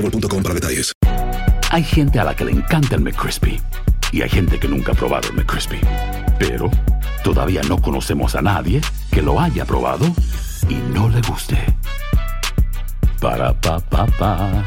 boostmobile.com 0.00 0.42
para 0.42 0.54
detalles. 0.54 0.92
Hay 1.70 1.82
gente 1.82 2.18
a 2.18 2.24
la 2.24 2.34
que 2.34 2.44
le 2.44 2.52
encanta 2.52 2.94
el 2.94 3.02
McCrispy 3.02 3.60
y 4.12 4.22
hay 4.22 4.28
gente 4.28 4.58
que 4.58 4.68
nunca 4.68 4.92
ha 4.92 4.94
probado 4.94 5.28
el 5.28 5.34
McCrispy. 5.34 5.80
Pero 6.38 6.70
todavía 7.22 7.62
no 7.62 7.80
conocemos 7.80 8.34
a 8.34 8.42
nadie 8.42 8.80
que 9.10 9.22
lo 9.22 9.38
haya 9.40 9.64
probado 9.64 10.06
y 10.68 10.74
no 10.74 11.08
le 11.08 11.20
guste. 11.22 11.58
Para 13.20 13.52
pa 13.60 13.80
pa 13.80 14.06
pa. 14.06 14.64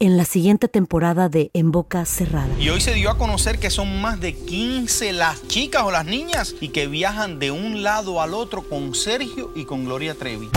En 0.00 0.16
la 0.16 0.24
siguiente 0.24 0.68
temporada 0.68 1.28
de 1.28 1.50
En 1.54 1.72
Boca 1.72 2.04
Cerrada. 2.04 2.48
Y 2.60 2.68
hoy 2.68 2.80
se 2.80 2.94
dio 2.94 3.10
a 3.10 3.18
conocer 3.18 3.58
que 3.58 3.68
son 3.68 4.00
más 4.00 4.20
de 4.20 4.32
15 4.32 5.12
las 5.12 5.44
chicas 5.48 5.82
o 5.82 5.90
las 5.90 6.06
niñas 6.06 6.54
y 6.60 6.68
que 6.68 6.86
viajan 6.86 7.40
de 7.40 7.50
un 7.50 7.82
lado 7.82 8.22
al 8.22 8.32
otro 8.32 8.68
con 8.68 8.94
Sergio 8.94 9.50
y 9.56 9.64
con 9.64 9.84
Gloria 9.84 10.14
Trevi. 10.14 10.50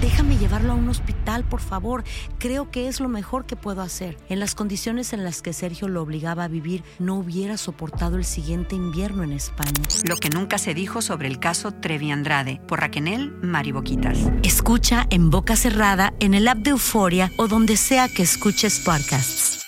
Déjame 0.00 0.36
llevarlo 0.36 0.72
a 0.72 0.74
un 0.76 0.88
hospital, 0.88 1.17
por 1.48 1.60
favor. 1.60 2.04
Creo 2.38 2.70
que 2.70 2.88
es 2.88 3.00
lo 3.00 3.08
mejor 3.08 3.46
que 3.46 3.56
puedo 3.56 3.82
hacer. 3.82 4.16
En 4.28 4.40
las 4.40 4.54
condiciones 4.54 5.12
en 5.12 5.24
las 5.24 5.42
que 5.42 5.52
Sergio 5.52 5.88
lo 5.88 6.02
obligaba 6.02 6.44
a 6.44 6.48
vivir, 6.48 6.84
no 6.98 7.16
hubiera 7.16 7.56
soportado 7.56 8.16
el 8.16 8.24
siguiente 8.24 8.76
invierno 8.76 9.22
en 9.22 9.32
España. 9.32 9.72
Lo 10.04 10.16
que 10.16 10.30
nunca 10.30 10.58
se 10.58 10.74
dijo 10.74 11.02
sobre 11.02 11.28
el 11.28 11.38
caso 11.38 11.72
Trevi 11.72 12.10
Andrade, 12.10 12.60
por 12.66 12.80
Raquel 12.80 12.98
Mariboquitas. 13.42 14.18
Escucha 14.42 15.06
en 15.10 15.30
boca 15.30 15.54
cerrada, 15.56 16.14
en 16.18 16.34
el 16.34 16.48
app 16.48 16.58
de 16.58 16.70
Euforia 16.70 17.30
o 17.36 17.46
donde 17.46 17.76
sea 17.76 18.08
que 18.08 18.22
escuches 18.22 18.80
podcasts. 18.80 19.64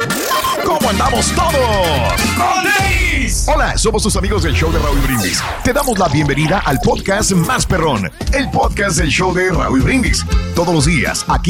¿Cómo 0.64 0.90
andamos 0.90 1.32
todos? 1.32 2.20
Hola, 3.46 3.78
somos 3.78 4.02
tus 4.02 4.16
amigos 4.16 4.42
del 4.42 4.54
show 4.54 4.72
de 4.72 4.78
Raúl 4.78 4.98
Brindis. 5.00 5.42
Te 5.62 5.72
damos 5.72 5.98
la 5.98 6.08
bienvenida 6.08 6.62
al 6.64 6.78
podcast 6.80 7.32
Más 7.32 7.64
Perrón, 7.66 8.10
el 8.32 8.50
podcast 8.50 8.98
del 8.98 9.08
show 9.08 9.32
de 9.32 9.50
Raúl 9.50 9.82
Brindis. 9.82 10.24
Todos 10.54 10.74
los 10.74 10.86
días 10.86 11.24
aquí 11.28 11.49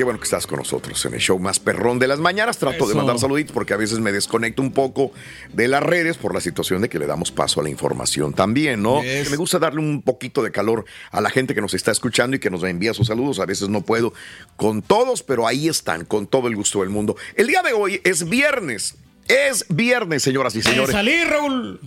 Qué 0.00 0.04
bueno 0.04 0.18
que 0.18 0.24
estás 0.24 0.46
con 0.46 0.58
nosotros 0.60 1.04
en 1.04 1.12
el 1.12 1.20
show 1.20 1.38
más 1.38 1.60
perrón 1.60 1.98
de 1.98 2.08
las 2.08 2.20
mañanas. 2.20 2.56
Trato 2.56 2.88
de 2.88 2.94
mandar 2.94 3.18
saluditos 3.18 3.52
porque 3.52 3.74
a 3.74 3.76
veces 3.76 3.98
me 3.98 4.12
desconecto 4.12 4.62
un 4.62 4.72
poco 4.72 5.12
de 5.52 5.68
las 5.68 5.82
redes 5.82 6.16
por 6.16 6.32
la 6.32 6.40
situación 6.40 6.80
de 6.80 6.88
que 6.88 6.98
le 6.98 7.04
damos 7.04 7.30
paso 7.30 7.60
a 7.60 7.62
la 7.62 7.68
información 7.68 8.32
también, 8.32 8.82
¿no? 8.82 9.02
Yes. 9.02 9.30
Me 9.30 9.36
gusta 9.36 9.58
darle 9.58 9.80
un 9.80 10.00
poquito 10.00 10.42
de 10.42 10.52
calor 10.52 10.86
a 11.10 11.20
la 11.20 11.28
gente 11.28 11.54
que 11.54 11.60
nos 11.60 11.74
está 11.74 11.90
escuchando 11.90 12.34
y 12.34 12.38
que 12.38 12.48
nos 12.48 12.62
envía 12.62 12.94
sus 12.94 13.08
saludos. 13.08 13.40
A 13.40 13.44
veces 13.44 13.68
no 13.68 13.82
puedo 13.82 14.14
con 14.56 14.80
todos, 14.80 15.22
pero 15.22 15.46
ahí 15.46 15.68
están, 15.68 16.06
con 16.06 16.26
todo 16.26 16.48
el 16.48 16.56
gusto 16.56 16.80
del 16.80 16.88
mundo. 16.88 17.14
El 17.34 17.48
día 17.48 17.60
de 17.60 17.74
hoy 17.74 18.00
es 18.02 18.26
viernes. 18.26 18.94
Es 19.28 19.66
viernes, 19.68 20.22
señoras 20.22 20.56
y 20.56 20.62
señores. 20.62 20.92
Salí, 20.92 21.24
Raúl. 21.24 21.78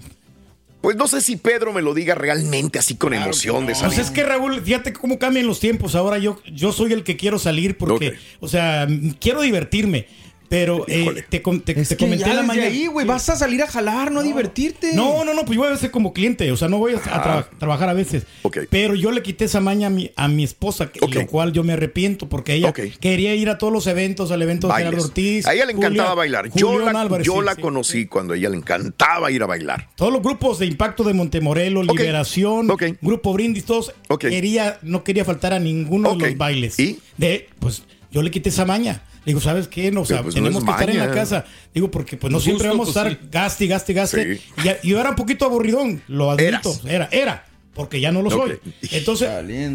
Pues 0.84 0.98
no 0.98 1.08
sé 1.08 1.22
si 1.22 1.38
Pedro 1.38 1.72
me 1.72 1.82
lo 1.82 1.94
diga 1.94 2.14
realmente 2.14 2.78
así 2.78 2.96
con 2.96 3.14
emoción 3.14 3.62
de 3.62 3.68
Pues 3.68 3.78
salir. 3.80 4.00
es 4.02 4.12
que 4.12 4.22
Raúl, 4.22 4.62
fíjate 4.62 4.92
cómo 4.92 5.18
cambian 5.18 5.48
los 5.48 5.62
tiempos. 5.62 5.96
Ahora 5.96 6.18
yo, 6.18 6.42
yo 6.54 6.74
soy 6.74 6.92
el 6.92 7.06
que 7.06 7.16
quiero 7.16 7.40
salir 7.40 7.78
porque, 7.78 8.16
o 8.42 8.50
sea, 8.50 8.86
quiero 9.22 9.42
divertirme. 9.42 10.08
Pero 10.54 10.86
eh, 10.88 11.24
te, 11.30 11.42
con- 11.42 11.62
te- 11.62 11.72
Es 11.82 11.90
te 11.90 11.98
que 11.98 12.06
comenté 12.06 12.26
ya 12.28 12.36
la 12.36 12.44
mañana. 12.44 12.68
ahí, 12.68 12.86
güey, 12.86 13.08
vas 13.08 13.28
a 13.30 13.36
salir 13.36 13.64
a 13.64 13.68
jalar, 13.68 14.12
no 14.12 14.20
a 14.20 14.24
divertirte. 14.24 14.94
No, 14.96 15.26
no, 15.26 15.34
no, 15.34 15.46
pues 15.46 15.56
yo 15.56 15.64
voy 15.64 15.74
a 15.74 15.78
ser 15.78 15.90
como 15.90 16.14
cliente, 16.14 16.52
o 16.52 16.58
sea, 16.58 16.68
no 16.68 16.78
voy 16.78 16.94
a, 16.94 16.98
a 16.98 17.24
tra- 17.24 17.48
trabajar 17.58 17.90
a 17.90 17.94
veces. 17.94 18.28
Ok. 18.44 18.60
Pero 18.70 18.94
yo 18.94 19.12
le 19.12 19.24
quité 19.24 19.46
esa 19.46 19.62
maña 19.62 19.88
a 19.88 19.90
mi, 19.90 20.12
a 20.16 20.28
mi 20.28 20.44
esposa, 20.44 20.92
lo 21.02 21.26
cual 21.28 21.54
yo 21.54 21.64
me 21.64 21.74
arrepiento 21.74 22.30
porque 22.30 22.54
ella 22.54 22.72
quería 22.72 23.34
ir 23.34 23.50
a 23.50 23.58
todos 23.58 23.74
los 23.74 23.88
eventos, 23.88 24.30
al 24.30 24.44
evento 24.44 24.68
de. 24.68 24.76
Gerardo 24.76 25.04
Ortiz. 25.06 25.48
A 25.48 25.56
ella 25.56 25.66
le 25.66 25.74
encantaba 25.74 26.14
bailar. 26.14 26.52
Yo 26.54 26.78
la, 26.78 27.02
Álvarez, 27.02 27.26
yo 27.26 27.40
sí, 27.40 27.46
la 27.46 27.56
sí. 27.56 27.62
conocí 27.62 28.06
cuando 28.06 28.36
a 28.36 28.38
ella 28.38 28.50
le 28.50 28.58
encantaba 28.58 29.32
ir 29.32 29.42
a 29.42 29.48
bailar. 29.48 29.90
Todos 29.96 30.14
los 30.14 30.22
grupos 30.22 30.60
de 30.60 30.68
impacto 30.68 31.04
de 31.04 31.16
Montemorelos, 31.16 31.88
Ok. 31.90 31.98
Liberación. 31.98 32.68
Grupo 33.02 33.34
Brindis, 33.34 33.66
todos 33.66 33.92
quería, 34.20 34.78
no 34.84 35.04
quería 35.04 35.26
faltar 35.26 35.52
a 35.54 35.58
ninguno 35.58 36.16
de 36.16 36.28
los 36.30 36.38
bailes. 36.38 36.80
¿Y? 36.80 37.00
De, 37.18 37.50
pues 37.58 37.82
yo 38.12 38.22
le 38.22 38.30
quité 38.30 38.50
esa 38.50 38.66
maña. 38.66 39.02
Le 39.26 39.32
digo, 39.32 39.40
¿sabes 39.40 39.68
qué? 39.68 39.92
No, 39.92 40.02
o 40.02 40.06
sea, 40.06 40.22
pues, 40.22 40.36
no 40.36 40.42
tenemos 40.42 40.64
es 40.64 40.66
que 40.66 40.72
estar 40.72 40.90
en 40.90 41.00
la 41.00 41.12
casa. 41.12 41.46
Digo, 41.74 41.90
porque 41.90 42.18
pues 42.18 42.32
no 42.32 42.40
siempre 42.40 42.68
vamos 42.68 42.90
a 42.96 43.04
pues, 43.04 43.14
estar 43.14 43.30
gaste, 43.32 43.68
gaste, 43.68 43.94
gaste. 43.94 44.36
Sí. 44.36 44.42
Y 44.84 44.90
yo 44.90 45.00
era 45.00 45.12
un 45.12 45.16
poquito 45.16 45.46
aburridón, 45.46 46.02
lo 46.08 46.32
admito. 46.32 46.70
Eras. 46.70 46.82
Era, 46.86 47.10
era. 47.12 47.46
Porque 47.74 48.00
ya 48.00 48.12
no 48.12 48.22
lo 48.22 48.30
soy. 48.30 48.60
Entonces, 48.92 49.30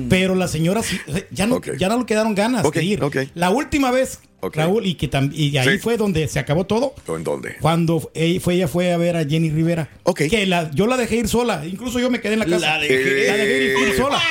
pero 0.08 0.34
la 0.36 0.46
señora 0.48 0.82
sí, 0.82 0.98
ya 1.32 1.46
no, 1.46 1.60
ya 1.78 1.88
no 1.88 1.98
le 1.98 2.06
quedaron 2.06 2.34
ganas 2.34 2.62
de 2.70 2.84
ir. 2.84 3.00
La 3.34 3.50
última 3.50 3.90
vez. 3.90 4.20
Raúl, 4.40 4.86
y 4.86 4.94
que 4.94 5.10
y 5.32 5.56
ahí 5.56 5.68
Sí. 5.68 5.78
fue 5.78 5.96
donde 5.96 6.28
se 6.28 6.38
acabó 6.38 6.64
todo. 6.64 6.94
¿En 7.08 7.24
dónde? 7.24 7.56
Cuando 7.60 8.08
ella 8.14 8.38
fue, 8.40 8.54
ella 8.54 8.68
fue 8.68 8.92
a 8.92 8.96
ver 8.96 9.16
a 9.16 9.24
Jenny 9.24 9.50
Rivera. 9.50 9.88
Que 10.16 10.46
la, 10.46 10.70
yo 10.70 10.86
la 10.86 10.96
dejé 10.96 11.16
ir 11.16 11.26
sola. 11.28 11.66
Incluso 11.66 11.98
yo 11.98 12.08
me 12.08 12.20
quedé 12.20 12.34
en 12.34 12.38
la 12.38 12.44
casa. 12.46 12.76
La 12.78 12.80
dejé- 12.84 13.26
La 13.26 13.36
dejé 13.36 13.64
ir, 13.82 13.88
ir 13.88 13.96
sola. 13.96 14.22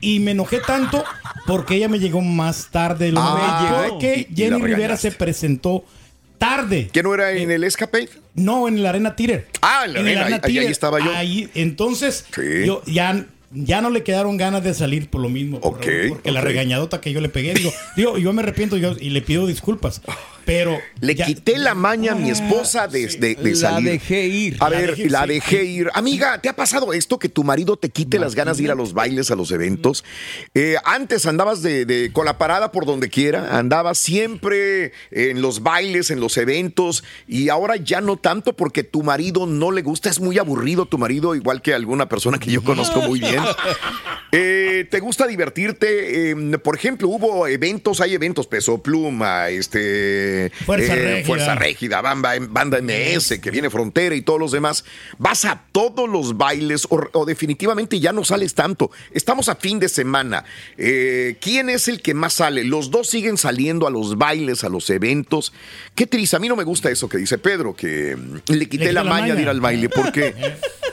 Y, 0.00 0.14
y 0.14 0.20
me 0.20 0.30
enojé 0.30 0.60
tanto 0.60 1.04
porque 1.46 1.74
ella 1.76 1.88
me 1.90 1.98
llegó 1.98 2.22
más 2.22 2.68
tarde 2.70 3.04
de 3.06 3.12
lo 3.12 3.20
Ah, 3.20 3.66
normal. 3.68 3.88
Porque 3.90 4.26
y- 4.30 4.32
y 4.32 4.34
Jenny 4.34 4.62
Rivera 4.62 4.96
se 4.96 5.10
presentó 5.12 5.84
tarde. 6.38 6.88
¿Que 6.92 7.02
no 7.02 7.14
era 7.14 7.32
en 7.32 7.50
el 7.50 7.64
Escape? 7.64 8.08
No, 8.34 8.68
en 8.68 8.82
la 8.82 8.90
Arena 8.90 9.16
Tire. 9.16 9.46
Ah, 9.62 9.84
en 9.86 9.94
la 9.94 10.00
Arena, 10.00 10.26
ahí- 10.26 10.40
ahí- 10.42 10.58
ahí 10.58 10.66
estaba 10.72 10.98
yo. 11.00 11.10
Ahí, 11.14 11.48
entonces, 11.54 12.24
Sí. 12.34 12.66
yo 12.66 12.82
ya, 12.86 13.26
ya 13.52 13.80
no 13.80 13.90
le 13.90 14.02
quedaron 14.02 14.36
ganas 14.36 14.62
de 14.64 14.74
salir 14.74 15.08
por 15.08 15.20
lo 15.20 15.28
mismo. 15.28 15.60
por 15.60 15.74
Ok, 15.74 15.84
Raúl, 15.86 16.08
porque 16.08 16.32
la 16.32 16.40
regañadota 16.40 17.00
que 17.00 17.12
yo 17.12 17.20
le 17.20 17.28
pegué, 17.28 17.54
digo, 17.54 17.72
digo, 17.96 18.18
yo 18.18 18.32
me 18.32 18.42
arrepiento 18.42 18.76
yo, 18.76 18.94
y 18.98 19.10
le 19.10 19.22
pido 19.22 19.46
disculpas. 19.46 20.00
Pero. 20.44 20.78
Le 21.00 21.14
ya- 21.14 21.24
quité 21.26 21.58
la 21.58 21.74
maña 21.74 22.12
a 22.12 22.14
mi 22.14 22.30
esposa 22.30 22.86
de, 22.88 23.06
de- 23.06 23.34
de 23.34 23.50
La 23.50 23.56
salir. 23.56 23.90
dejé 23.92 24.26
ir. 24.26 24.56
A 24.60 24.68
La 24.70 24.78
ver, 24.78 24.90
dejé 24.96 25.10
la 25.10 25.22
sí. 25.22 25.28
dejé 25.28 25.64
ir. 25.64 25.90
Amiga, 25.94 26.40
¿te 26.40 26.48
ha 26.48 26.56
pasado 26.56 26.92
esto 26.92 27.18
que 27.18 27.28
tu 27.28 27.44
marido 27.44 27.76
te 27.76 27.88
quite 27.90 28.18
las 28.18 28.34
ganas 28.34 28.56
de 28.58 28.64
ir 28.64 28.70
a 28.70 28.74
los 28.74 28.92
bailes, 28.92 29.30
a 29.30 29.36
los 29.36 29.50
eventos? 29.52 30.04
Eh, 30.54 30.76
antes 30.84 31.26
andabas 31.26 31.62
de, 31.62 31.84
de- 31.86 32.10
con 32.12 32.24
la 32.26 32.38
parada 32.38 32.72
por 32.72 32.86
donde 32.86 33.08
quiera, 33.08 33.56
andabas 33.58 33.98
siempre 33.98 34.92
en 35.10 35.40
los 35.42 35.62
bailes, 35.62 36.10
en 36.10 36.20
los 36.20 36.36
eventos, 36.36 37.04
y 37.26 37.48
ahora 37.48 37.76
ya 37.76 38.00
no 38.00 38.16
tanto 38.16 38.54
porque 38.54 38.84
tu 38.84 39.02
marido 39.02 39.46
no 39.46 39.70
le 39.70 39.82
gusta, 39.82 40.10
es 40.10 40.20
muy 40.20 40.38
aburrido 40.38 40.86
tu 40.86 40.98
marido, 40.98 41.34
igual 41.34 41.62
que 41.62 41.74
alguna 41.74 42.08
persona 42.08 42.38
que 42.38 42.50
yo 42.50 42.62
conozco 42.64 43.00
muy 43.02 43.20
bien. 43.20 43.42
Eh, 44.32 44.86
¿Te 44.90 45.00
gusta 45.00 45.26
divertirte? 45.26 46.30
Eh, 46.32 46.36
por 46.58 46.74
ejemplo, 46.76 47.08
hubo 47.08 47.46
eventos, 47.46 48.00
hay 48.00 48.14
eventos, 48.14 48.46
Peso 48.46 48.82
Pluma, 48.82 49.48
este... 49.48 50.33
Fuerza 50.64 50.94
eh, 50.94 50.96
Régida. 50.96 51.26
Fuerza 51.26 51.54
Régida, 51.54 52.00
Banda, 52.00 52.32
Banda 52.40 52.80
MS, 52.80 53.38
que 53.40 53.50
viene 53.50 53.70
Frontera 53.70 54.14
y 54.14 54.22
todos 54.22 54.40
los 54.40 54.52
demás. 54.52 54.84
¿Vas 55.18 55.44
a 55.44 55.62
todos 55.72 56.08
los 56.08 56.36
bailes 56.36 56.86
o, 56.90 57.00
o 57.12 57.24
definitivamente 57.24 58.00
ya 58.00 58.12
no 58.12 58.24
sales 58.24 58.54
tanto? 58.54 58.90
Estamos 59.12 59.48
a 59.48 59.56
fin 59.56 59.78
de 59.78 59.88
semana. 59.88 60.44
Eh, 60.76 61.36
¿Quién 61.40 61.70
es 61.70 61.88
el 61.88 62.00
que 62.00 62.14
más 62.14 62.34
sale? 62.34 62.64
Los 62.64 62.90
dos 62.90 63.08
siguen 63.08 63.38
saliendo 63.38 63.86
a 63.86 63.90
los 63.90 64.16
bailes, 64.16 64.64
a 64.64 64.68
los 64.68 64.88
eventos. 64.90 65.52
Qué 65.94 66.06
triste. 66.06 66.36
A 66.36 66.38
mí 66.38 66.48
no 66.48 66.56
me 66.56 66.64
gusta 66.64 66.90
eso 66.90 67.08
que 67.08 67.18
dice 67.18 67.38
Pedro, 67.38 67.74
que 67.74 68.16
mm, 68.16 68.52
le 68.52 68.68
quité 68.68 68.84
quité 68.84 68.92
la, 68.92 69.04
la 69.04 69.10
maña, 69.10 69.34
de 69.34 69.42
ir 69.42 69.48
al 69.48 69.60
baile, 69.60 69.88
porque 69.88 70.34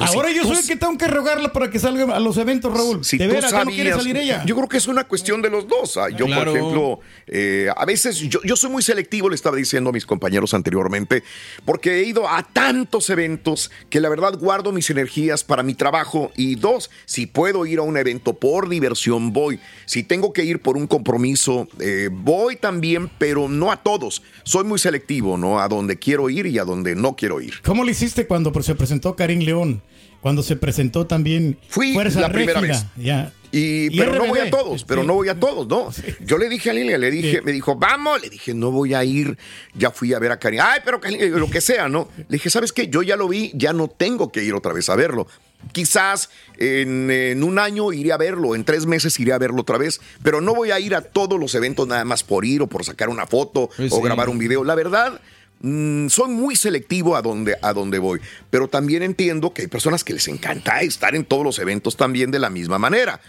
Ahora 0.00 0.30
yo 0.32 0.44
soy 0.44 0.58
el 0.58 0.66
que 0.66 0.76
tengo 0.76 0.96
que 0.98 1.06
rogarla 1.08 1.52
para 1.52 1.70
que 1.70 1.78
salga 1.78 2.14
a 2.16 2.20
los 2.20 2.36
eventos, 2.36 2.72
Raúl. 2.72 3.04
Si 3.04 3.18
de 3.18 3.26
veras, 3.26 3.50
ya 3.50 3.64
no 3.64 3.70
quiere 3.70 3.90
sabías- 3.90 3.98
salir 3.98 4.16
ella. 4.16 4.44
Yo 4.44 4.54
creo 4.56 4.68
que 4.68 4.76
es 4.76 4.86
una 4.88 5.04
cuestión 5.04 5.42
de 5.42 5.50
los 5.50 5.66
dos. 5.68 5.96
ah. 5.96 6.08
Yo, 6.10 6.26
Claro. 6.26 6.52
por 6.52 6.58
ejemplo, 6.58 7.00
eh, 7.26 7.68
a 7.76 7.84
veces 7.84 8.16
yo, 8.18 8.40
yo 8.44 8.56
soy 8.56 8.70
muy 8.70 8.82
selectivo, 8.82 9.28
le 9.28 9.34
estaba 9.34 9.56
diciendo 9.56 9.90
a 9.90 9.92
mis 9.92 10.06
compañeros 10.06 10.54
anteriormente, 10.54 11.22
porque 11.64 12.00
he 12.00 12.04
ido 12.04 12.28
a 12.28 12.42
tantos 12.42 13.10
eventos 13.10 13.70
que 13.90 14.00
la 14.00 14.08
verdad 14.08 14.38
guardo 14.38 14.72
mis 14.72 14.88
energías 14.90 15.44
para 15.44 15.62
mi 15.62 15.74
trabajo. 15.74 16.30
Y 16.36 16.54
dos, 16.56 16.90
si 17.04 17.26
puedo 17.26 17.66
ir 17.66 17.78
a 17.78 17.82
un 17.82 17.96
evento 17.96 18.34
por 18.34 18.68
diversión, 18.68 19.32
voy. 19.32 19.58
Si 19.86 20.02
tengo 20.02 20.32
que 20.32 20.44
ir 20.44 20.60
por 20.60 20.76
un 20.76 20.86
compromiso, 20.86 21.68
eh, 21.80 22.08
voy 22.10 22.56
también, 22.56 23.10
pero 23.18 23.48
no 23.48 23.70
a 23.72 23.82
todos. 23.82 24.22
Soy 24.44 24.64
muy 24.64 24.78
selectivo, 24.78 25.36
¿no? 25.36 25.60
A 25.60 25.68
donde 25.68 25.98
quiero 25.98 26.28
ir 26.30 26.46
y 26.46 26.58
a 26.58 26.64
donde 26.64 26.94
no 26.94 27.16
quiero 27.16 27.40
ir. 27.40 27.54
¿Cómo 27.64 27.84
le 27.84 27.92
hiciste 27.92 28.26
cuando 28.26 28.52
se 28.62 28.74
presentó 28.74 29.16
Karim 29.34 29.46
León? 29.46 29.82
Cuando 30.20 30.42
se 30.44 30.54
presentó 30.54 31.04
también 31.06 31.58
Fui 31.68 31.92
Fuerza 31.94 32.20
la 32.20 32.30
primera 32.30 32.60
Régida? 32.60 32.78
vez. 32.96 33.04
Ya. 33.04 33.32
Y, 33.50 33.92
Y 33.94 33.98
pero 33.98 34.14
no 34.14 34.26
voy 34.26 34.38
a 34.38 34.48
todos, 34.50 34.84
pero 34.84 35.02
no 35.02 35.14
voy 35.14 35.28
a 35.28 35.38
todos, 35.38 35.66
¿no? 35.66 35.90
Yo 36.24 36.38
le 36.38 36.48
dije 36.48 36.70
a 36.70 36.72
Lilia, 36.72 36.96
le 36.96 37.10
dije, 37.10 37.42
me 37.42 37.50
dijo, 37.52 37.74
vamos, 37.76 38.22
le 38.22 38.30
dije, 38.30 38.54
no 38.54 38.70
voy 38.70 38.94
a 38.94 39.04
ir, 39.04 39.36
ya 39.74 39.90
fui 39.90 40.14
a 40.14 40.18
ver 40.20 40.30
a 40.32 40.38
Karim, 40.38 40.60
ay, 40.62 40.80
pero 40.84 41.00
Karim, 41.00 41.20
lo 41.34 41.50
que 41.50 41.60
sea, 41.60 41.88
¿no? 41.88 42.08
Le 42.16 42.24
dije, 42.30 42.48
¿sabes 42.50 42.72
qué? 42.72 42.86
Yo 42.88 43.02
ya 43.02 43.16
lo 43.16 43.28
vi, 43.28 43.50
ya 43.54 43.72
no 43.72 43.88
tengo 43.88 44.30
que 44.32 44.42
ir 44.44 44.54
otra 44.54 44.72
vez 44.72 44.88
a 44.88 44.96
verlo. 44.96 45.26
Quizás 45.72 46.30
en, 46.56 47.10
en 47.10 47.42
un 47.44 47.58
año 47.58 47.92
iré 47.92 48.12
a 48.12 48.16
verlo, 48.16 48.54
en 48.54 48.64
tres 48.64 48.86
meses 48.86 49.18
iré 49.20 49.32
a 49.32 49.38
verlo 49.38 49.60
otra 49.62 49.76
vez, 49.76 50.00
pero 50.22 50.40
no 50.40 50.54
voy 50.54 50.70
a 50.70 50.80
ir 50.80 50.94
a 50.94 51.02
todos 51.02 51.38
los 51.38 51.54
eventos 51.54 51.86
nada 51.86 52.04
más 52.04 52.22
por 52.24 52.44
ir 52.44 52.62
o 52.62 52.68
por 52.68 52.84
sacar 52.84 53.08
una 53.08 53.26
foto 53.26 53.70
Pues 53.76 53.92
o 53.92 53.96
sí. 53.96 54.02
grabar 54.02 54.28
un 54.28 54.38
video. 54.38 54.64
La 54.64 54.74
verdad, 54.74 55.20
mm, 55.62 56.08
soy 56.08 56.28
muy 56.30 56.56
selectivo 56.56 57.16
a 57.16 57.22
donde, 57.22 57.56
a 57.62 57.72
donde 57.72 57.98
voy, 57.98 58.20
pero 58.50 58.68
también 58.68 59.02
entiendo 59.02 59.54
que 59.54 59.62
hay 59.62 59.68
personas 59.68 60.04
que 60.04 60.12
les 60.12 60.28
encanta 60.28 60.80
estar 60.82 61.14
en 61.14 61.24
todos 61.24 61.44
los 61.44 61.58
eventos 61.58 61.96
también 61.96 62.30
de 62.30 62.38
la 62.38 62.50
misma 62.50 62.78
manera. 62.78 63.20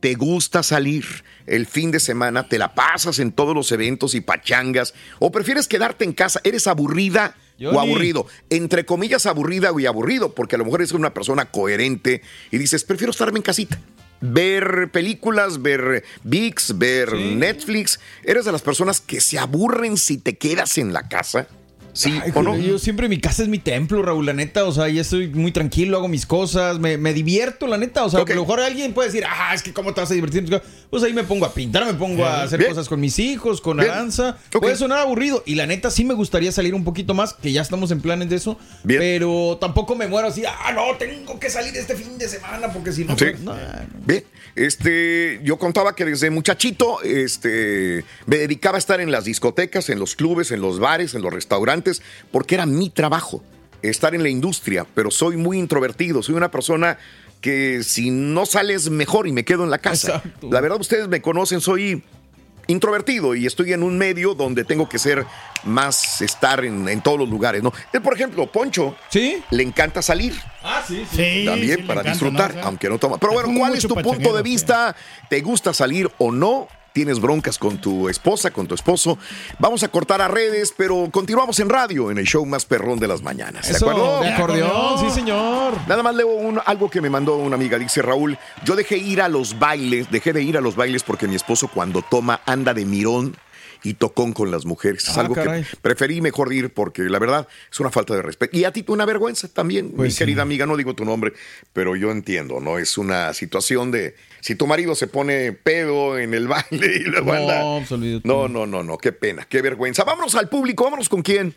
Te 0.00 0.14
gusta 0.14 0.62
salir 0.62 1.04
el 1.46 1.66
fin 1.66 1.90
de 1.90 1.98
semana, 1.98 2.48
te 2.48 2.58
la 2.58 2.74
pasas 2.74 3.18
en 3.18 3.32
todos 3.32 3.54
los 3.54 3.72
eventos 3.72 4.14
y 4.14 4.20
pachangas, 4.20 4.94
o 5.18 5.32
prefieres 5.32 5.66
quedarte 5.66 6.04
en 6.04 6.12
casa, 6.12 6.40
eres 6.44 6.68
aburrida 6.68 7.34
o 7.64 7.80
aburrido, 7.80 8.26
entre 8.50 8.84
comillas 8.86 9.26
aburrida 9.26 9.72
y 9.76 9.86
aburrido, 9.86 10.34
porque 10.34 10.54
a 10.54 10.58
lo 10.58 10.64
mejor 10.64 10.82
eres 10.82 10.92
una 10.92 11.12
persona 11.12 11.50
coherente 11.50 12.22
y 12.52 12.58
dices, 12.58 12.84
prefiero 12.84 13.10
estarme 13.10 13.38
en 13.38 13.42
casita. 13.42 13.80
Ver 14.20 14.90
películas, 14.92 15.62
ver 15.62 16.04
VIX, 16.24 16.78
ver 16.78 17.14
Netflix. 17.14 18.00
¿Eres 18.24 18.44
de 18.44 18.52
las 18.52 18.62
personas 18.62 19.00
que 19.00 19.20
se 19.20 19.38
aburren 19.38 19.96
si 19.96 20.18
te 20.18 20.36
quedas 20.36 20.76
en 20.78 20.92
la 20.92 21.08
casa? 21.08 21.46
¿Sí 21.98 22.16
Ay, 22.22 22.30
o 22.32 22.42
no? 22.44 22.52
joder, 22.52 22.64
Yo 22.64 22.78
siempre 22.78 23.08
mi 23.08 23.18
casa 23.18 23.42
es 23.42 23.48
mi 23.48 23.58
templo, 23.58 24.02
Raúl, 24.02 24.24
la 24.24 24.32
neta. 24.32 24.64
O 24.66 24.70
sea, 24.70 24.88
ya 24.88 25.00
estoy 25.00 25.26
muy 25.26 25.50
tranquilo, 25.50 25.96
hago 25.96 26.06
mis 26.06 26.26
cosas, 26.26 26.78
me, 26.78 26.96
me 26.96 27.12
divierto, 27.12 27.66
la 27.66 27.76
neta. 27.76 28.04
O 28.04 28.08
sea, 28.10 28.20
a 28.20 28.24
lo 28.24 28.40
mejor 28.42 28.60
alguien 28.60 28.94
puede 28.94 29.08
decir, 29.08 29.24
ah, 29.28 29.52
es 29.52 29.64
que 29.64 29.72
cómo 29.72 29.92
te 29.92 30.00
vas 30.00 30.10
a 30.12 30.14
divertir. 30.14 30.62
Pues 30.90 31.02
ahí 31.02 31.12
me 31.12 31.24
pongo 31.24 31.44
a 31.44 31.52
pintar, 31.52 31.84
me 31.84 31.94
pongo 31.94 32.24
a 32.24 32.44
hacer 32.44 32.60
Bien. 32.60 32.70
cosas 32.70 32.88
con 32.88 33.00
mis 33.00 33.18
hijos, 33.18 33.60
con 33.60 33.78
Bien. 33.78 33.90
Aranza. 33.90 34.38
Puede 34.52 34.76
sonar 34.76 35.00
aburrido. 35.00 35.42
Y 35.44 35.56
la 35.56 35.66
neta 35.66 35.90
sí 35.90 36.04
me 36.04 36.14
gustaría 36.14 36.52
salir 36.52 36.72
un 36.72 36.84
poquito 36.84 37.14
más, 37.14 37.34
que 37.34 37.50
ya 37.50 37.62
estamos 37.62 37.90
en 37.90 38.00
planes 38.00 38.30
de 38.30 38.36
eso. 38.36 38.56
Bien. 38.84 39.00
Pero 39.00 39.58
tampoco 39.60 39.96
me 39.96 40.06
muero 40.06 40.28
así, 40.28 40.44
ah, 40.46 40.72
no, 40.72 40.96
tengo 40.98 41.40
que 41.40 41.50
salir 41.50 41.76
este 41.76 41.96
fin 41.96 42.16
de 42.16 42.28
semana 42.28 42.72
porque 42.72 42.92
si 42.92 43.04
no. 43.04 43.18
Sí. 43.18 43.24
pues, 43.24 43.40
no, 43.40 43.54
no. 43.54 43.60
Bien, 44.06 44.22
este, 44.54 45.40
yo 45.42 45.58
contaba 45.58 45.94
que 45.94 46.04
desde 46.04 46.30
muchachito, 46.30 47.02
este, 47.02 48.04
me 48.26 48.38
dedicaba 48.38 48.76
a 48.76 48.78
estar 48.78 49.00
en 49.00 49.10
las 49.10 49.24
discotecas, 49.24 49.88
en 49.88 49.98
los 49.98 50.14
clubes, 50.16 50.50
en 50.50 50.60
los 50.60 50.78
bares, 50.78 51.14
en 51.14 51.22
los 51.22 51.32
restaurantes, 51.32 51.87
porque 52.30 52.54
era 52.54 52.66
mi 52.66 52.90
trabajo, 52.90 53.42
estar 53.82 54.14
en 54.14 54.22
la 54.22 54.28
industria, 54.28 54.86
pero 54.94 55.10
soy 55.10 55.36
muy 55.36 55.58
introvertido, 55.58 56.22
soy 56.22 56.34
una 56.34 56.50
persona 56.50 56.98
que 57.40 57.82
si 57.84 58.10
no 58.10 58.46
sales 58.46 58.90
mejor 58.90 59.26
y 59.28 59.32
me 59.32 59.44
quedo 59.44 59.64
en 59.64 59.70
la 59.70 59.78
casa. 59.78 60.16
Exacto. 60.16 60.48
La 60.50 60.60
verdad, 60.60 60.80
ustedes 60.80 61.08
me 61.08 61.22
conocen, 61.22 61.60
soy 61.60 62.02
introvertido 62.68 63.34
y 63.34 63.46
estoy 63.46 63.72
en 63.72 63.82
un 63.82 63.96
medio 63.96 64.34
donde 64.34 64.62
tengo 64.64 64.88
que 64.88 64.98
ser 64.98 65.24
más, 65.64 66.20
estar 66.20 66.64
en, 66.64 66.86
en 66.88 67.00
todos 67.00 67.18
los 67.18 67.28
lugares, 67.28 67.62
¿no? 67.62 67.72
Él, 67.92 68.02
por 68.02 68.14
ejemplo, 68.14 68.46
Poncho, 68.46 68.94
¿Sí? 69.08 69.42
le 69.50 69.62
encanta 69.62 70.02
salir 70.02 70.34
Ah, 70.62 70.82
sí, 70.86 71.06
sí. 71.10 71.16
Sí, 71.16 71.44
también 71.46 71.78
sí, 71.78 71.82
para 71.84 72.00
encanta, 72.00 72.10
disfrutar, 72.10 72.50
¿no? 72.50 72.58
O 72.58 72.60
sea, 72.60 72.68
aunque 72.68 72.88
no 72.88 72.98
toma. 72.98 73.18
Pero 73.18 73.32
bueno, 73.32 73.48
¿cuál 73.58 73.74
es 73.74 73.86
tu 73.86 73.94
punto 73.94 74.36
de 74.36 74.42
vista? 74.42 74.94
¿Te 75.30 75.40
gusta 75.40 75.72
salir 75.72 76.10
o 76.18 76.30
no? 76.30 76.68
¿Tienes 76.92 77.20
broncas 77.20 77.58
con 77.58 77.78
tu 77.78 78.08
esposa, 78.08 78.50
con 78.50 78.66
tu 78.66 78.74
esposo? 78.74 79.18
Vamos 79.58 79.82
a 79.84 79.88
cortar 79.88 80.20
a 80.20 80.26
redes, 80.28 80.74
pero 80.76 81.08
continuamos 81.12 81.60
en 81.60 81.68
radio, 81.68 82.10
en 82.10 82.18
el 82.18 82.26
show 82.26 82.44
más 82.44 82.64
perrón 82.64 82.98
de 82.98 83.06
las 83.06 83.22
mañanas. 83.22 83.68
¿De 83.68 83.74
Eso, 83.74 83.88
acuerdo? 83.88 84.20
de 84.20 84.28
acordeón, 84.30 84.66
acordeón. 84.70 84.98
sí, 85.10 85.14
señor. 85.14 85.74
Nada 85.86 86.02
más 86.02 86.14
leo 86.14 86.28
un- 86.28 86.60
algo 86.64 86.90
que 86.90 87.00
me 87.00 87.08
mandó 87.10 87.36
una 87.36 87.54
amiga. 87.56 87.78
Dice 87.78 88.02
Raúl, 88.02 88.36
yo 88.64 88.74
dejé 88.74 88.96
ir 88.96 89.22
a 89.22 89.28
los 89.28 89.58
bailes, 89.58 90.10
dejé 90.10 90.32
de 90.32 90.42
ir 90.42 90.56
a 90.56 90.60
los 90.60 90.74
bailes 90.74 91.02
porque 91.04 91.28
mi 91.28 91.36
esposo 91.36 91.68
cuando 91.68 92.02
toma 92.02 92.40
anda 92.46 92.74
de 92.74 92.84
mirón 92.84 93.36
y 93.82 93.94
tocón 93.94 94.32
con 94.32 94.50
las 94.50 94.64
mujeres. 94.64 95.04
Es 95.08 95.16
Ah, 95.16 95.20
algo 95.20 95.34
caray. 95.34 95.62
que 95.62 95.76
preferí 95.80 96.20
mejor 96.20 96.52
ir 96.52 96.72
porque 96.72 97.02
la 97.02 97.18
verdad 97.18 97.46
es 97.70 97.80
una 97.80 97.90
falta 97.90 98.14
de 98.14 98.22
respeto. 98.22 98.56
Y 98.56 98.64
a 98.64 98.72
ti 98.72 98.84
una 98.88 99.04
vergüenza 99.04 99.48
también, 99.48 99.90
Pues 99.92 100.06
mi 100.08 100.10
sí. 100.12 100.18
querida 100.18 100.42
amiga, 100.42 100.66
no 100.66 100.76
digo 100.76 100.94
tu 100.94 101.04
nombre, 101.04 101.32
pero 101.72 101.94
yo 101.96 102.10
entiendo, 102.10 102.60
¿no? 102.60 102.78
Es 102.78 102.98
una 102.98 103.32
situación 103.34 103.90
de, 103.90 104.16
si 104.40 104.54
tu 104.54 104.66
marido 104.66 104.94
se 104.94 105.06
pone 105.06 105.52
pedo 105.52 106.18
en 106.18 106.34
el 106.34 106.48
baile 106.48 106.96
y 106.96 107.04
luego 107.04 107.32
No, 107.34 107.76
anda... 107.76 107.86
pues. 107.88 108.24
No, 108.24 108.48
no, 108.48 108.66
no, 108.66 108.82
no, 108.82 108.98
qué 108.98 109.12
pena, 109.12 109.46
qué 109.48 109.62
vergüenza. 109.62 110.04
Vámonos 110.04 110.34
al 110.34 110.48
público, 110.48 110.84
vámonos 110.84 111.08
con 111.08 111.22
quién. 111.22 111.54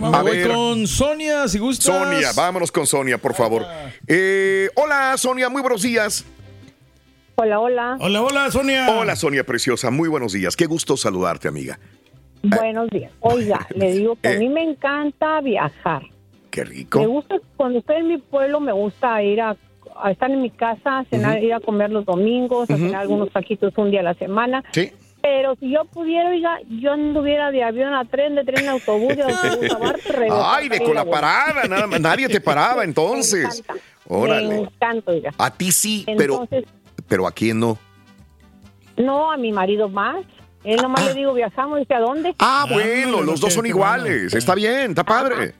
Me 0.00 0.06
A 0.08 0.22
voy 0.22 0.36
ver. 0.38 0.48
con 0.48 0.86
Sonia, 0.86 1.48
si 1.48 1.58
gustas. 1.58 1.86
Sonia, 1.86 2.32
vámonos 2.32 2.70
con 2.72 2.86
Sonia, 2.86 3.18
por 3.18 3.34
favor. 3.34 3.64
Eh, 4.06 4.68
hola, 4.74 5.14
Sonia, 5.16 5.48
muy 5.48 5.62
buenos 5.62 5.82
días. 5.82 6.24
Hola, 7.34 7.60
hola. 7.60 7.96
Hola, 8.00 8.22
hola, 8.22 8.50
Sonia. 8.50 8.86
Hola, 8.98 9.16
Sonia 9.16 9.44
Preciosa, 9.44 9.90
muy 9.90 10.08
buenos 10.08 10.32
días. 10.32 10.54
Qué 10.56 10.66
gusto 10.66 10.96
saludarte, 10.96 11.48
amiga. 11.48 11.78
Buenos 12.42 12.88
días. 12.90 13.10
Oiga, 13.20 13.66
le 13.74 13.92
digo 13.92 14.16
que 14.20 14.28
Eh. 14.28 14.36
a 14.36 14.38
mí 14.38 14.48
me 14.48 14.62
encanta 14.62 15.40
viajar. 15.40 16.02
Qué 16.50 16.64
Me 16.64 16.70
rico. 16.70 17.00
gusta, 17.06 17.36
cuando 17.56 17.78
estoy 17.78 17.96
en 17.96 18.08
mi 18.08 18.18
pueblo, 18.18 18.60
me 18.60 18.72
gusta 18.72 19.22
ir 19.22 19.40
a, 19.40 19.56
a 19.96 20.10
estar 20.10 20.30
en 20.30 20.42
mi 20.42 20.50
casa, 20.50 20.98
a 21.00 21.04
cenar, 21.04 21.42
ir 21.42 21.54
a 21.54 21.60
comer 21.60 21.90
los 21.90 22.04
domingos, 22.04 22.70
a 22.70 22.76
cenar 22.76 23.02
algunos 23.02 23.30
taquitos 23.30 23.72
un 23.76 23.90
día 23.90 24.00
a 24.00 24.04
la 24.04 24.14
semana. 24.14 24.62
Sí. 24.72 24.92
Pero 25.22 25.54
si 25.60 25.70
yo 25.70 25.84
pudiera, 25.84 26.28
oiga, 26.30 26.58
yo 26.68 26.92
anduviera 26.92 27.52
de 27.52 27.62
avión 27.62 27.94
a 27.94 28.04
tren, 28.04 28.34
de 28.34 28.44
tren 28.44 28.68
a 28.68 28.72
autobús, 28.72 29.16
de 29.16 29.22
autobús 29.22 29.70
a 29.72 29.92
regresar 30.12 30.42
Ay, 30.44 30.68
de 30.68 30.80
con 30.82 30.94
la 30.94 31.04
parada, 31.04 31.64
nada 31.68 31.86
más. 31.86 32.00
Nadie 32.00 32.28
te 32.28 32.40
paraba 32.40 32.76
Me 32.78 32.84
entonces. 32.84 33.60
encanta. 33.60 33.74
Me 33.74 34.16
Órale. 34.16 34.56
encanta, 34.62 35.10
oiga. 35.12 35.32
A 35.38 35.50
ti 35.56 35.70
sí, 35.70 36.04
pero, 36.18 36.42
Entonces, 36.42 36.64
pero 36.64 36.81
a 37.26 37.32
quién 37.32 37.60
no. 37.60 37.78
no, 38.96 39.30
a 39.32 39.36
mi 39.36 39.52
marido 39.52 39.88
más. 39.88 40.24
Él 40.64 40.80
nomás 40.80 41.04
le 41.06 41.14
digo, 41.14 41.34
viajamos, 41.34 41.78
dice, 41.80 41.94
¿a 41.94 42.00
dónde? 42.00 42.34
Ah, 42.38 42.64
Ah, 42.68 42.72
bueno, 42.72 43.18
no, 43.18 43.22
los 43.22 43.40
dos 43.40 43.52
son 43.52 43.66
iguales. 43.66 44.26
bueno. 44.32 44.38
Está 44.38 44.54
bien, 44.54 44.90
está 44.90 45.02
padre. 45.04 45.54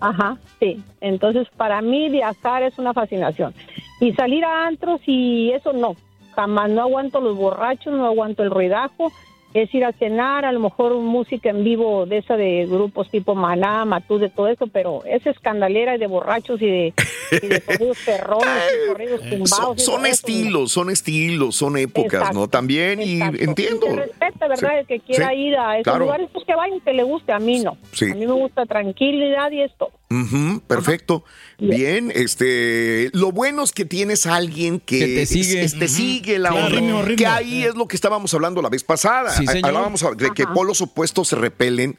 Ajá, 0.00 0.38
sí. 0.58 0.82
Entonces, 1.00 1.46
para 1.56 1.82
mí 1.82 2.08
viajar 2.08 2.62
es 2.62 2.78
una 2.78 2.94
fascinación. 2.94 3.52
Y 4.00 4.12
salir 4.12 4.44
a 4.44 4.66
antros 4.66 5.00
y 5.06 5.50
eso 5.52 5.72
no. 5.72 5.96
Jamás 6.34 6.70
no 6.70 6.82
aguanto 6.82 7.20
los 7.20 7.36
borrachos, 7.36 7.92
no 7.92 8.06
aguanto 8.06 8.42
el 8.42 8.50
ruidajo. 8.50 9.12
Es 9.54 9.74
ir 9.74 9.84
a 9.84 9.92
cenar, 9.92 10.44
a 10.44 10.52
lo 10.52 10.60
mejor 10.60 10.94
música 10.96 11.50
en 11.50 11.64
vivo 11.64 12.04
de 12.06 12.18
esa 12.18 12.36
de 12.36 12.66
grupos 12.66 13.10
tipo 13.10 13.34
Maná, 13.34 13.84
Matú, 13.84 14.18
de 14.18 14.28
todo 14.28 14.48
eso, 14.48 14.66
pero 14.66 15.02
es 15.04 15.26
escandalera 15.26 15.96
y 15.96 15.98
de 15.98 16.06
borrachos 16.06 16.60
y 16.60 16.66
de, 16.66 16.94
y 17.42 17.46
de 17.46 17.60
corridos 17.62 17.98
perrones 18.04 18.62
y 18.84 18.88
corridos 18.88 19.20
tumbados. 19.20 19.82
Son, 19.82 20.04
eso, 20.04 20.12
estilos, 20.12 20.72
son 20.72 20.90
estilos, 20.90 21.56
son 21.56 21.78
épocas, 21.78 22.20
Exacto, 22.20 22.38
¿no? 22.38 22.48
También, 22.48 23.00
y 23.00 23.20
entiendo. 23.20 23.86
Y 23.88 23.96
respeta, 23.96 24.48
¿verdad? 24.48 24.70
Sí, 24.70 24.76
El 24.80 24.86
que 24.86 25.00
quiera 25.00 25.30
sí, 25.30 25.36
ir 25.36 25.56
a 25.56 25.74
esos 25.76 25.84
claro. 25.84 26.00
lugares, 26.00 26.28
pues 26.32 26.44
que 26.44 26.54
vaya, 26.54 26.74
que 26.84 26.92
le 26.92 27.02
guste. 27.02 27.32
A 27.32 27.38
mí 27.38 27.60
no. 27.60 27.78
Sí. 27.92 28.10
A 28.10 28.14
mí 28.14 28.26
me 28.26 28.32
gusta 28.32 28.66
tranquilidad 28.66 29.50
y 29.50 29.62
esto. 29.62 29.90
Ujú, 30.10 30.60
perfecto. 30.66 31.22
Bien, 31.58 32.10
este, 32.14 33.10
lo 33.12 33.30
bueno 33.30 33.62
es 33.62 33.72
que 33.72 33.84
tienes 33.84 34.26
a 34.26 34.36
alguien 34.36 34.80
que, 34.80 34.98
Que 35.00 35.06
te 35.16 35.26
sigue. 35.26 35.62
es- 35.64 35.78
te 35.78 35.84
Ujú. 35.84 35.94
sigue 35.94 36.38
la 36.38 36.48
Claro, 36.50 36.66
onda. 36.66 36.80
ritmo, 36.80 37.02
ritmo. 37.02 37.16
Que 37.18 37.26
ahí 37.26 37.64
es 37.64 37.74
lo 37.74 37.86
que 37.86 37.96
estábamos 37.96 38.32
hablando 38.32 38.62
la 38.62 38.70
vez 38.70 38.84
pasada. 38.84 39.30
Sí, 39.30 39.44
Ah, 39.46 39.52
señor. 39.52 39.66
Hablábamos 39.68 40.04
de 40.16 40.30
que 40.30 40.46
polos 40.46 40.80
opuestos 40.80 41.28
se 41.28 41.36
repelen. 41.36 41.98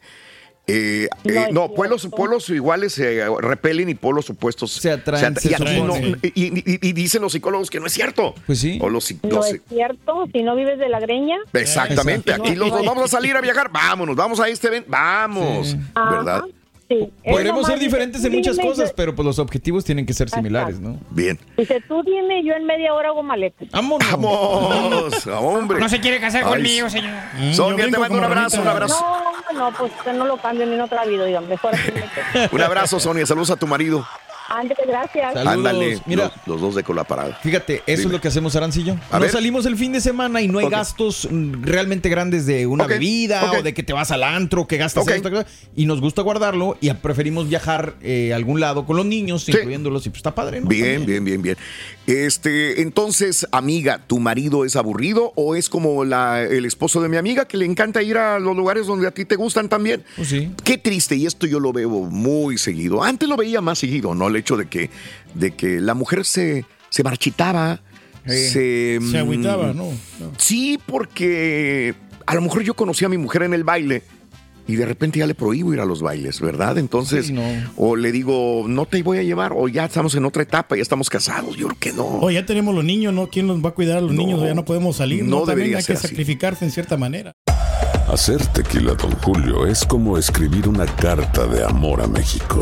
eh, 0.72 1.08
No 1.24 1.32
eh, 1.34 1.48
no, 1.52 1.74
polos, 1.74 2.08
polos 2.16 2.48
iguales 2.52 2.94
se 2.94 3.26
repelen 3.42 3.90
y 3.90 3.96
polos 3.96 4.30
opuestos 4.30 4.72
Se 4.74 4.92
atraen, 4.92 5.36
se 5.36 5.48
y, 5.50 5.52
no- 5.82 5.96
supone. 5.96 6.18
y- 6.22 6.30
y- 6.60 6.88
y 6.90 6.94
dicen 6.94 7.24
los 7.24 7.32
psicólogos 7.32 7.72
que 7.72 7.80
no 7.80 7.88
es 7.88 7.94
cierto. 7.94 8.36
Pues 8.46 8.60
sí. 8.60 8.78
O 8.80 8.88
los, 8.88 9.12
No 9.24 9.30
los- 9.38 9.48
es 9.52 9.62
cierto, 9.68 10.28
si 10.32 10.44
no 10.44 10.56
vives 10.56 10.78
de 10.78 10.88
la 10.90 11.00
greña. 11.00 11.38
exactamente. 11.54 12.30
Exacto. 12.30 12.50
Aquí 12.52 12.56
los 12.56 12.70
dos 12.70 12.86
vamos 12.86 13.06
a 13.06 13.08
salir 13.08 13.36
a 13.36 13.42
viajar. 13.42 13.72
Vámonos, 13.72 14.16
vamos 14.16 14.40
a 14.40 14.48
este 14.48 14.68
evento. 14.68 14.90
Vamos. 14.92 15.70
Sí. 15.70 15.78
¿Verdad? 15.96 16.38
Ajá, 16.38 16.46
sí. 16.90 17.10
Podremos 17.24 17.66
ser 17.68 17.80
diferentes 17.80 18.24
en 18.26 18.34
muchas 18.34 18.58
cosas, 18.60 18.90
yo- 18.90 18.96
pero 18.96 19.16
pues 19.16 19.26
los 19.26 19.40
objetivos 19.40 19.86
tienen 19.86 20.06
que 20.06 20.14
ser 20.14 20.30
similares, 20.30 20.80
¿no? 20.80 21.00
Bien. 21.12 21.40
Dice, 21.58 21.82
tú 21.88 22.02
dime, 22.04 22.44
yo 22.44 22.54
en 22.54 22.66
media 22.66 22.94
hora 22.94 23.10
hago 23.10 23.24
maletas. 23.24 23.70
Vámonos. 23.72 24.10
Vamos, 25.26 25.56
hombre. 25.56 25.80
No 25.80 25.88
se 25.90 26.00
quiere 26.00 26.20
casar 26.20 26.44
Ay, 26.46 26.50
conmigo, 26.54 26.90
señor. 26.90 27.12
Mm, 27.40 27.54
Sonia, 27.54 27.90
te 27.90 27.98
mando 27.98 28.18
un 28.18 28.24
abrazo, 28.24 28.62
un 28.62 28.68
abrazo. 28.68 29.06
No, 29.54 29.72
no, 29.72 29.78
pues 29.78 29.92
no 30.16 30.26
lo 30.26 30.38
cambio 30.38 30.66
ni 30.66 30.74
en 30.76 30.82
otra 30.82 31.06
vida, 31.06 31.26
digan, 31.26 31.48
mejor 31.48 31.74
así. 31.74 31.92
Un 32.52 32.62
abrazo, 32.62 33.00
Sonia. 33.00 33.26
Saludos 33.26 33.52
a 33.52 33.56
tu 33.56 33.68
marido. 33.68 34.06
Ándale, 34.50 34.82
gracias. 34.88 35.34
Saludos. 35.34 35.54
Ándale, 35.54 36.02
Mira. 36.06 36.24
los, 36.24 36.48
los 36.48 36.62
dos 36.62 36.76
de 36.76 36.84
cola 36.84 37.04
parada. 37.04 37.40
Fíjate, 37.42 37.84
eso 37.86 38.08
es 38.08 38.12
lo 38.12 38.20
que 38.20 38.28
hacemos 38.28 38.56
Arancillo. 38.56 38.96
A 39.12 39.16
No 39.18 39.22
ver. 39.22 39.32
salimos 39.32 39.66
el 39.66 39.76
fin 39.78 39.92
de 39.92 40.02
semana 40.02 40.42
y 40.42 40.48
no 40.48 40.60
hay 40.60 40.70
gastos 40.70 41.28
realmente 41.32 42.10
grandes 42.10 42.46
de 42.46 42.66
una 42.68 42.88
bebida 42.88 43.52
o 43.54 43.62
de 43.62 43.74
que 43.74 43.84
te 43.84 43.94
vas 43.94 44.12
al 44.12 44.24
antro, 44.24 44.68
que 44.68 44.78
gastas 44.78 45.08
esto, 45.08 45.30
y 45.76 45.86
nos 45.86 46.02
gusta 46.02 46.22
guardarlo 46.22 46.78
y 46.82 46.92
preferimos 46.94 47.48
viajar 47.48 47.96
eh, 48.02 48.34
a 48.34 48.36
algún 48.36 48.60
lado 48.60 48.86
con 48.86 48.98
los 48.98 49.06
niños, 49.06 49.48
incluyéndolos 49.48 50.06
y 50.06 50.10
pues 50.10 50.18
está 50.20 50.34
padre, 50.36 50.62
¿no? 50.62 50.68
Bien, 50.68 51.06
bien, 51.06 51.24
bien, 51.24 51.42
bien. 51.42 51.58
Este, 52.08 52.82
entonces, 52.82 53.48
amiga, 53.52 54.02
¿tu 54.08 54.20
marido 54.20 54.66
es 54.66 54.76
aburrido 54.76 55.32
o 55.36 55.56
es 55.56 55.70
como 55.70 56.04
la, 56.06 56.42
el 56.42 56.66
esposo 56.66 57.02
de 57.02 57.10
mi 57.10 57.18
amiga 57.18 57.46
que 57.46 57.56
le 57.58 57.66
encanta 57.66 58.02
ir 58.02 58.18
a 58.18 58.40
los 58.40 58.56
lugares 58.58 58.88
donde 58.88 59.08
a 59.08 59.12
ti 59.12 59.26
te 59.26 59.36
gustan 59.36 59.70
también? 59.70 60.04
Pues 60.16 60.30
sí. 60.30 60.52
Qué 60.64 60.78
triste, 60.80 61.16
y 61.16 61.26
esto 61.28 61.46
yo 61.46 61.60
lo 61.60 61.72
veo 61.72 61.90
muy 61.90 62.58
seguido. 62.58 63.04
Antes 63.04 63.30
lo 63.30 63.38
veía 63.38 63.62
más 63.62 63.78
seguido, 63.80 64.16
¿no? 64.16 64.28
El 64.28 64.38
hecho 64.40 64.58
de 64.58 64.66
que, 64.68 64.90
de 65.36 65.52
que 65.52 65.80
la 65.80 65.94
mujer 65.94 66.26
se, 66.26 66.66
se 66.90 67.04
marchitaba, 67.04 67.82
se... 68.26 69.00
Se 69.10 69.18
agüitaba, 69.18 69.74
mm, 69.74 69.78
¿no? 69.78 69.86
No. 70.20 70.32
Sí, 70.38 70.80
porque 70.86 71.94
a 72.26 72.36
lo 72.36 72.42
mejor 72.42 72.62
yo 72.64 72.74
conocí 72.74 73.06
a 73.06 73.10
mi 73.10 73.18
mujer 73.18 73.44
en 73.44 73.54
el 73.54 73.64
baile 73.64 74.04
y 74.68 74.76
de 74.76 74.86
repente 74.86 75.18
ya 75.18 75.26
le 75.26 75.34
prohíbo 75.34 75.74
ir 75.74 75.80
a 75.80 75.86
los 75.86 76.04
bailes, 76.04 76.40
¿verdad? 76.42 76.78
Entonces, 76.78 77.28
Sí, 77.28 77.34
no. 77.34 77.42
o 77.76 77.96
le 77.96 78.12
digo, 78.12 78.66
no 78.68 78.86
te 78.86 79.02
voy 79.02 79.18
a 79.18 79.24
llevar, 79.24 79.52
o 79.56 79.68
ya 79.68 79.86
estamos 79.86 80.14
en 80.14 80.26
otra 80.26 80.44
etapa, 80.44 80.76
ya 80.76 80.84
estamos 80.84 81.10
casados. 81.10 81.58
Yo 81.58 81.68
creo 81.70 81.80
que 81.80 81.94
no. 81.94 82.06
O 82.06 82.30
ya 82.30 82.46
tenemos 82.46 82.76
los 82.76 82.84
niños, 82.84 83.12
¿no? 83.12 83.28
¿Quién 83.32 83.48
nos 83.48 83.66
va 83.66 83.70
a 83.70 83.72
cuidar 83.72 83.98
a 83.98 84.02
los 84.02 84.12
No, 84.12 84.18
niños? 84.22 84.44
Ya 84.44 84.54
no 84.54 84.66
podemos 84.66 84.98
salir. 84.98 85.24
no 85.24 85.30
No, 85.30 85.38
También 85.38 85.58
debería 85.58 85.78
hay 85.78 85.84
ser 85.84 85.96
que 85.96 86.00
así. 86.00 86.08
sacrificarse 86.10 86.66
en 86.66 86.72
cierta 86.72 86.98
manera. 86.98 87.32
Hacer 88.14 88.46
tequila, 88.48 88.94
Don 88.94 89.12
Julio, 89.14 89.66
es 89.66 89.84
como 89.86 90.20
escribir 90.20 90.68
una 90.68 90.86
carta 90.86 91.48
de 91.48 91.64
amor 91.64 92.02
a 92.02 92.08
México. 92.08 92.62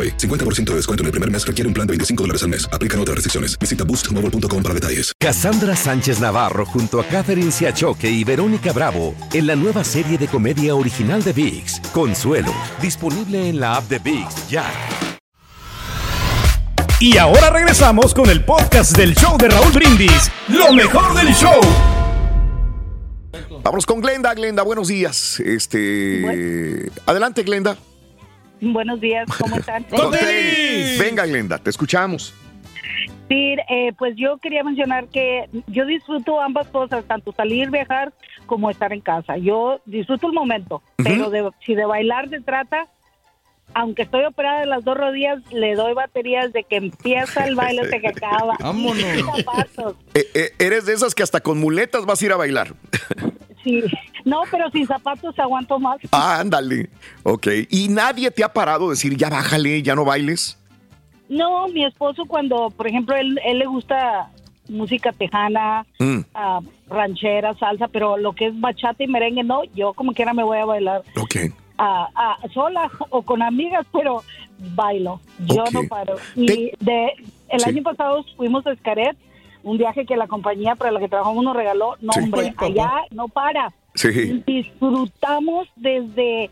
AroPay. 0.00 0.16
50% 0.16 0.64
de 0.70 0.76
descuento 0.76 1.02
en 1.02 1.06
el 1.06 1.12
primer 1.12 1.30
mes 1.30 1.46
requiere 1.46 1.66
un 1.66 1.74
plan 1.74 1.86
de 1.86 1.92
25 1.92 2.22
dólares 2.22 2.42
al 2.42 2.50
mes. 2.50 2.68
Aplican 2.72 3.00
otras 3.00 3.16
restricciones. 3.16 3.58
Visita 3.58 3.84
boostmobile.com 3.84 4.62
para 4.62 4.74
detalles. 4.74 5.12
Cassandra 5.18 5.76
Sánchez 5.76 6.20
Navarro 6.20 6.64
junto 6.64 7.00
a 7.00 7.04
Catherine 7.04 7.50
Siachoque 7.50 8.10
y 8.10 8.24
Verónica 8.24 8.72
Bravo 8.72 9.14
en 9.32 9.46
la 9.46 9.56
nueva 9.56 9.84
serie 9.84 10.18
de 10.18 10.28
comedia 10.28 10.74
original 10.74 11.22
de 11.22 11.32
VIX, 11.32 11.80
Consuelo, 11.92 12.54
disponible 12.80 13.48
en 13.48 13.60
la 13.60 13.76
app 13.76 13.88
de 13.88 13.98
VIX 13.98 14.48
ya. 14.48 14.70
Y 17.00 17.16
ahora 17.16 17.50
regresamos 17.50 18.12
con 18.12 18.28
el 18.28 18.44
podcast 18.44 18.96
del 18.96 19.14
show 19.14 19.38
de 19.38 19.48
Raúl 19.48 19.72
Brindis. 19.72 20.30
Lo 20.48 20.72
mejor 20.72 21.14
del 21.14 21.32
show. 21.34 21.60
Vamos 23.62 23.86
con 23.86 24.00
Glenda. 24.00 24.34
Glenda, 24.34 24.62
buenos 24.62 24.88
días. 24.88 25.40
Este, 25.40 26.90
adelante, 27.06 27.42
Glenda. 27.42 27.76
Buenos 28.60 29.00
días, 29.00 29.26
¿cómo 29.38 29.56
están? 29.56 29.82
Con 29.90 30.10
tenis. 30.12 30.98
Venga, 30.98 31.26
Glenda, 31.26 31.58
te 31.58 31.70
escuchamos. 31.70 32.34
Sí, 33.28 33.54
eh, 33.68 33.92
pues 33.96 34.14
yo 34.16 34.38
quería 34.38 34.64
mencionar 34.64 35.06
que 35.08 35.48
yo 35.68 35.86
disfruto 35.86 36.40
ambas 36.40 36.66
cosas, 36.68 37.04
tanto 37.04 37.32
salir, 37.32 37.70
viajar, 37.70 38.12
como 38.46 38.70
estar 38.70 38.92
en 38.92 39.00
casa. 39.00 39.36
Yo 39.36 39.80
disfruto 39.86 40.26
el 40.26 40.32
momento, 40.32 40.82
pero 40.96 41.30
de- 41.30 41.48
si 41.64 41.74
de 41.76 41.84
bailar 41.86 42.28
se 42.28 42.40
trata, 42.40 42.88
aunque 43.72 44.02
estoy 44.02 44.24
operada 44.24 44.60
de 44.60 44.66
las 44.66 44.84
dos 44.84 44.96
rodillas, 44.96 45.38
le 45.52 45.76
doy 45.76 45.94
baterías 45.94 46.52
de 46.52 46.64
que 46.64 46.76
empieza 46.76 47.46
el 47.46 47.54
baile 47.54 47.82
hasta 47.82 48.00
que 48.00 48.08
acaba. 48.08 48.56
Vámonos. 48.60 48.96
Y. 49.04 50.18
Eh, 50.18 50.26
eh, 50.34 50.50
eres 50.58 50.86
de 50.86 50.94
esas 50.94 51.14
que 51.14 51.22
hasta 51.22 51.40
con 51.40 51.60
muletas 51.60 52.04
vas 52.06 52.20
a 52.20 52.24
ir 52.26 52.32
a 52.32 52.36
bailar. 52.36 52.74
Sí. 53.62 53.84
No, 54.24 54.42
pero 54.50 54.70
sin 54.70 54.86
zapatos 54.86 55.38
aguanto 55.38 55.78
más. 55.78 55.98
Ah, 56.12 56.38
ándale. 56.40 56.88
Ok. 57.22 57.46
¿Y 57.70 57.88
nadie 57.88 58.30
te 58.30 58.44
ha 58.44 58.52
parado 58.52 58.86
a 58.88 58.90
decir, 58.90 59.16
ya 59.16 59.28
bájale, 59.30 59.82
ya 59.82 59.94
no 59.94 60.04
bailes? 60.04 60.56
No, 61.28 61.68
mi 61.68 61.84
esposo 61.84 62.24
cuando, 62.26 62.70
por 62.70 62.86
ejemplo, 62.88 63.14
él, 63.16 63.38
él 63.44 63.58
le 63.60 63.66
gusta 63.66 64.28
música 64.68 65.12
tejana, 65.12 65.84
Mm, 65.98 66.20
ah, 66.34 66.60
ranchera, 66.88 67.54
salsa, 67.54 67.88
pero 67.88 68.16
lo 68.16 68.32
que 68.32 68.46
es 68.46 68.60
bachata 68.60 69.02
y 69.02 69.08
merengue, 69.08 69.42
no, 69.44 69.62
yo 69.74 69.92
como 69.94 70.12
quiera 70.12 70.32
me 70.32 70.42
voy 70.44 70.58
a 70.58 70.64
bailar 70.64 71.02
ok. 71.16 71.36
ah, 71.78 72.08
ah, 72.14 72.36
sola 72.54 72.90
o 73.10 73.22
con 73.22 73.42
amigas, 73.42 73.86
pero 73.92 74.22
bailo, 74.74 75.20
yo 75.46 75.64
no 75.72 75.84
paro. 75.88 76.16
Y 76.36 76.72
de 76.80 77.12
el 77.48 77.60
Sí. 77.60 77.68
año 77.70 77.82
pasado 77.82 78.24
fuimos 78.36 78.64
a 78.66 78.72
Escaret, 78.72 79.16
un 79.62 79.76
viaje 79.76 80.06
que 80.06 80.16
la 80.16 80.26
compañía 80.28 80.74
para 80.76 80.90
la 80.92 81.00
que 81.00 81.08
trabajamos 81.08 81.42
nos 81.44 81.56
regaló, 81.56 81.96
no 82.00 82.12
Sí. 82.12 82.20
hombre, 82.20 82.54
Ay, 82.56 82.70
allá 82.72 82.90
no 83.10 83.28
para. 83.28 83.72
Sí. 83.94 84.42
Disfrutamos 84.46 85.68
desde 85.76 86.50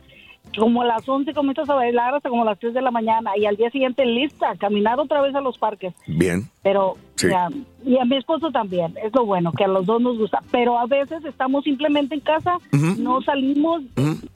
como 0.57 0.83
las 0.83 1.07
11 1.07 1.35
comienzas 1.35 1.69
a 1.69 1.75
bailar 1.75 2.15
hasta 2.15 2.31
como 2.31 2.45
las 2.45 2.59
3 2.59 2.73
de 2.75 2.81
la 2.83 2.91
mañana 2.91 3.37
y 3.37 3.45
al 3.45 3.57
día 3.57 3.71
siguiente 3.71 4.05
lista, 4.07 4.57
caminar 4.57 4.99
otra 4.99 5.21
vez 5.21 5.35
a 5.35 5.41
los 5.41 5.59
parques. 5.59 5.93
Bien. 6.07 6.49
Pero, 6.63 6.97
Sí. 7.17 7.29
ya, 7.29 7.49
y 7.85 7.99
a 7.99 8.05
mi 8.05 8.17
esposo 8.17 8.51
también, 8.51 8.95
es 9.05 9.15
lo 9.15 9.27
bueno, 9.27 9.53
que 9.53 9.65
a 9.65 9.69
los 9.69 9.85
dos 9.87 10.01
nos 10.01 10.17
gusta. 10.19 10.43
Pero 10.51 10.79
a 10.79 10.87
veces 10.87 11.25
estamos 11.25 11.65
simplemente 11.65 12.15
en 12.15 12.21
casa, 12.21 12.59
no 12.99 13.21
salimos, 13.23 13.83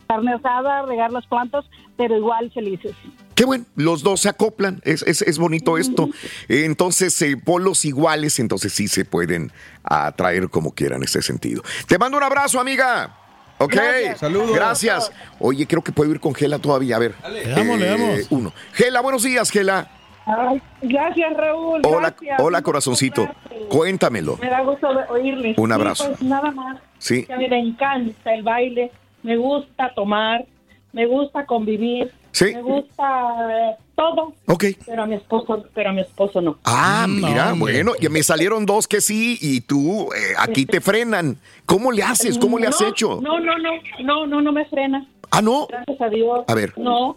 carne 0.07 0.35
asada, 0.35 0.83
regar 0.83 1.13
las 1.13 1.27
plantas, 1.27 1.65
pero 1.97 2.17
igual 2.17 2.51
felices. 2.51 2.95
Qué 3.35 3.45
bueno, 3.45 3.65
los 3.77 4.03
dos 4.03 4.21
se 4.21 4.29
acoplan, 4.29 4.81
es, 4.85 5.03
es, 5.03 5.23
es 5.23 5.39
bonito 5.39 5.79
esto. 5.79 6.09
Eh, 6.49 6.65
Entonces, 6.65 7.21
eh, 7.23 7.37
polos 7.37 7.85
iguales, 7.85 8.39
entonces 8.39 8.73
sí 8.73 8.89
se 8.89 9.05
pueden 9.05 9.53
atraer 9.83 10.49
como 10.51 10.75
quieran 10.75 10.99
en 10.99 11.05
ese 11.05 11.23
sentido. 11.23 11.63
Te 11.89 11.99
mando 11.99 12.19
un 12.19 12.23
abrazo, 12.25 12.61
amiga. 12.61 13.17
Ok, 13.59 13.75
Gracias. 13.75 14.19
Saludos. 14.19 14.55
Gracias. 14.55 15.13
Oye, 15.39 15.67
creo 15.67 15.83
que 15.83 15.93
puedo 15.93 16.11
ir 16.11 16.19
con 16.21 16.35
Gela 16.35 16.59
todavía. 16.59 16.97
A 16.97 16.99
ver. 16.99 17.15
Le 17.31 17.45
damos, 17.49 17.79
le 17.79 17.87
damos. 17.87 18.21
Uno. 18.31 18.53
Gela, 18.73 19.01
buenos 19.01 19.23
días, 19.23 19.51
Gela. 19.51 19.89
Ay, 20.27 20.61
gracias, 20.83 21.33
Raúl. 21.37 21.81
Hola, 21.85 22.11
gracias. 22.11 22.41
hola, 22.41 22.63
corazoncito. 22.63 23.29
Cuéntamelo. 23.69 24.37
Me 24.41 24.49
da 24.51 24.61
gusto 24.63 24.93
de 24.95 25.03
oírle. 25.09 25.55
Un 25.57 25.69
Sí, 25.71 25.75
abrazo. 25.75 26.07
pues, 26.09 26.23
nada 26.23 26.51
más. 26.51 26.79
Sí. 26.99 27.25
Que 27.25 27.33
a 27.33 27.37
mí 27.39 27.49
me 27.49 27.59
encanta 27.59 28.35
el 28.35 28.43
baile, 28.43 28.91
me 29.23 29.37
gusta 29.37 29.93
tomar, 29.95 30.45
me 30.93 31.07
gusta 31.07 31.47
convivir, 31.47 32.13
Sí. 32.33 32.47
me 32.55 32.63
gusta 32.63 33.03
eh, 33.51 33.77
todo. 33.95 34.35
Ok. 34.47 34.65
Pero 34.87 35.03
a 35.03 35.07
mi 35.07 35.15
esposo, 35.17 35.65
pero 35.75 35.91
a 35.91 35.93
mi 35.93 36.01
esposo 36.01 36.41
no. 36.41 36.59
Ah, 36.65 37.07
No, 37.09 37.29
mira, 37.29 37.53
hombre. 37.53 37.75
bueno, 37.75 37.93
ya 38.01 38.09
me 38.11 38.23
salieron 38.23 38.65
dos 38.67 38.89
que 38.89 39.01
sí 39.01 39.39
y 39.41 39.61
tú 39.61 40.09
eh, 40.13 40.35
aquí 40.39 40.67
te 40.67 40.81
frenan. 40.81 41.37
¿Cómo 41.67 41.93
le 41.93 42.03
haces? 42.03 42.39
¿Cómo 42.39 42.59
le 42.59 42.67
has 42.67 42.81
No, 42.81 42.89
hecho? 42.89 43.21
No, 43.23 43.39
no, 43.39 43.59
no, 43.59 43.71
no, 44.03 44.27
no, 44.27 44.41
no 44.41 44.53
me 44.53 44.65
frena. 44.67 45.07
Ah, 45.31 45.43
no. 45.43 45.67
Gracias 45.69 46.01
a 46.01 46.09
Dios. 46.09 46.41
A 46.49 46.55
ver. 46.55 46.73
No, 46.79 47.17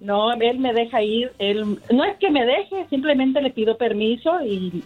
no, 0.00 0.32
él 0.32 0.58
me 0.58 0.72
deja 0.72 1.02
ir. 1.02 1.32
Él, 1.38 1.78
no 1.90 2.04
es 2.04 2.16
que 2.18 2.30
me 2.30 2.44
deje, 2.44 2.86
simplemente 2.90 3.40
le 3.42 3.50
pido 3.50 3.76
permiso 3.76 4.40
y 4.42 4.82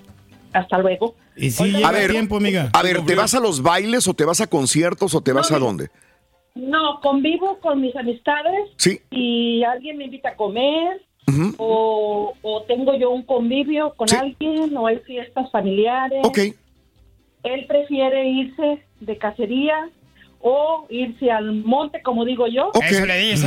hasta 0.53 0.79
luego. 0.79 1.15
Y 1.37 1.51
si 1.51 1.65
llega 1.73 1.89
A 1.89 1.93
ver, 1.93 2.11
tiempo, 2.11 2.37
amiga. 2.37 2.69
A 2.73 2.83
ver, 2.83 3.05
¿te 3.07 3.15
vas 3.15 3.33
a 3.35 3.41
los 3.41 3.63
bailes 3.63 4.07
o 4.07 4.15
te 4.15 4.25
vas 4.25 4.41
a 4.41 4.47
conciertos 4.49 5.15
o 5.15 5.21
te 5.23 5.33
vas 5.33 5.51
a 5.51 5.59
dónde? 5.59 5.89
No, 6.55 7.01
convivo 7.01 7.59
con 7.61 7.81
mis 7.81 7.95
amistades 7.97 8.71
Sí. 8.77 9.01
y 9.11 9.63
alguien 9.65 9.97
me 9.97 10.05
invita 10.05 10.31
a 10.31 10.37
comer 10.37 11.01
o, 11.57 12.35
o 12.43 12.63
tengo 12.65 12.95
yo 12.95 13.11
un 13.11 13.23
convivio 13.23 13.95
con 13.95 14.13
alguien 14.15 14.77
o 14.77 14.87
hay 14.87 14.99
fiestas 14.99 15.51
familiares. 15.51 16.21
Ok. 16.25 16.39
Él 17.45 17.67
prefiere 17.67 18.29
irse 18.29 18.83
de 19.01 19.17
cacería 19.19 19.89
o 20.43 20.87
irse 20.91 21.31
al 21.31 21.53
monte, 21.65 22.03
como 22.03 22.25
digo 22.25 22.47
yo. 22.49 22.69
Ok. 22.69 22.85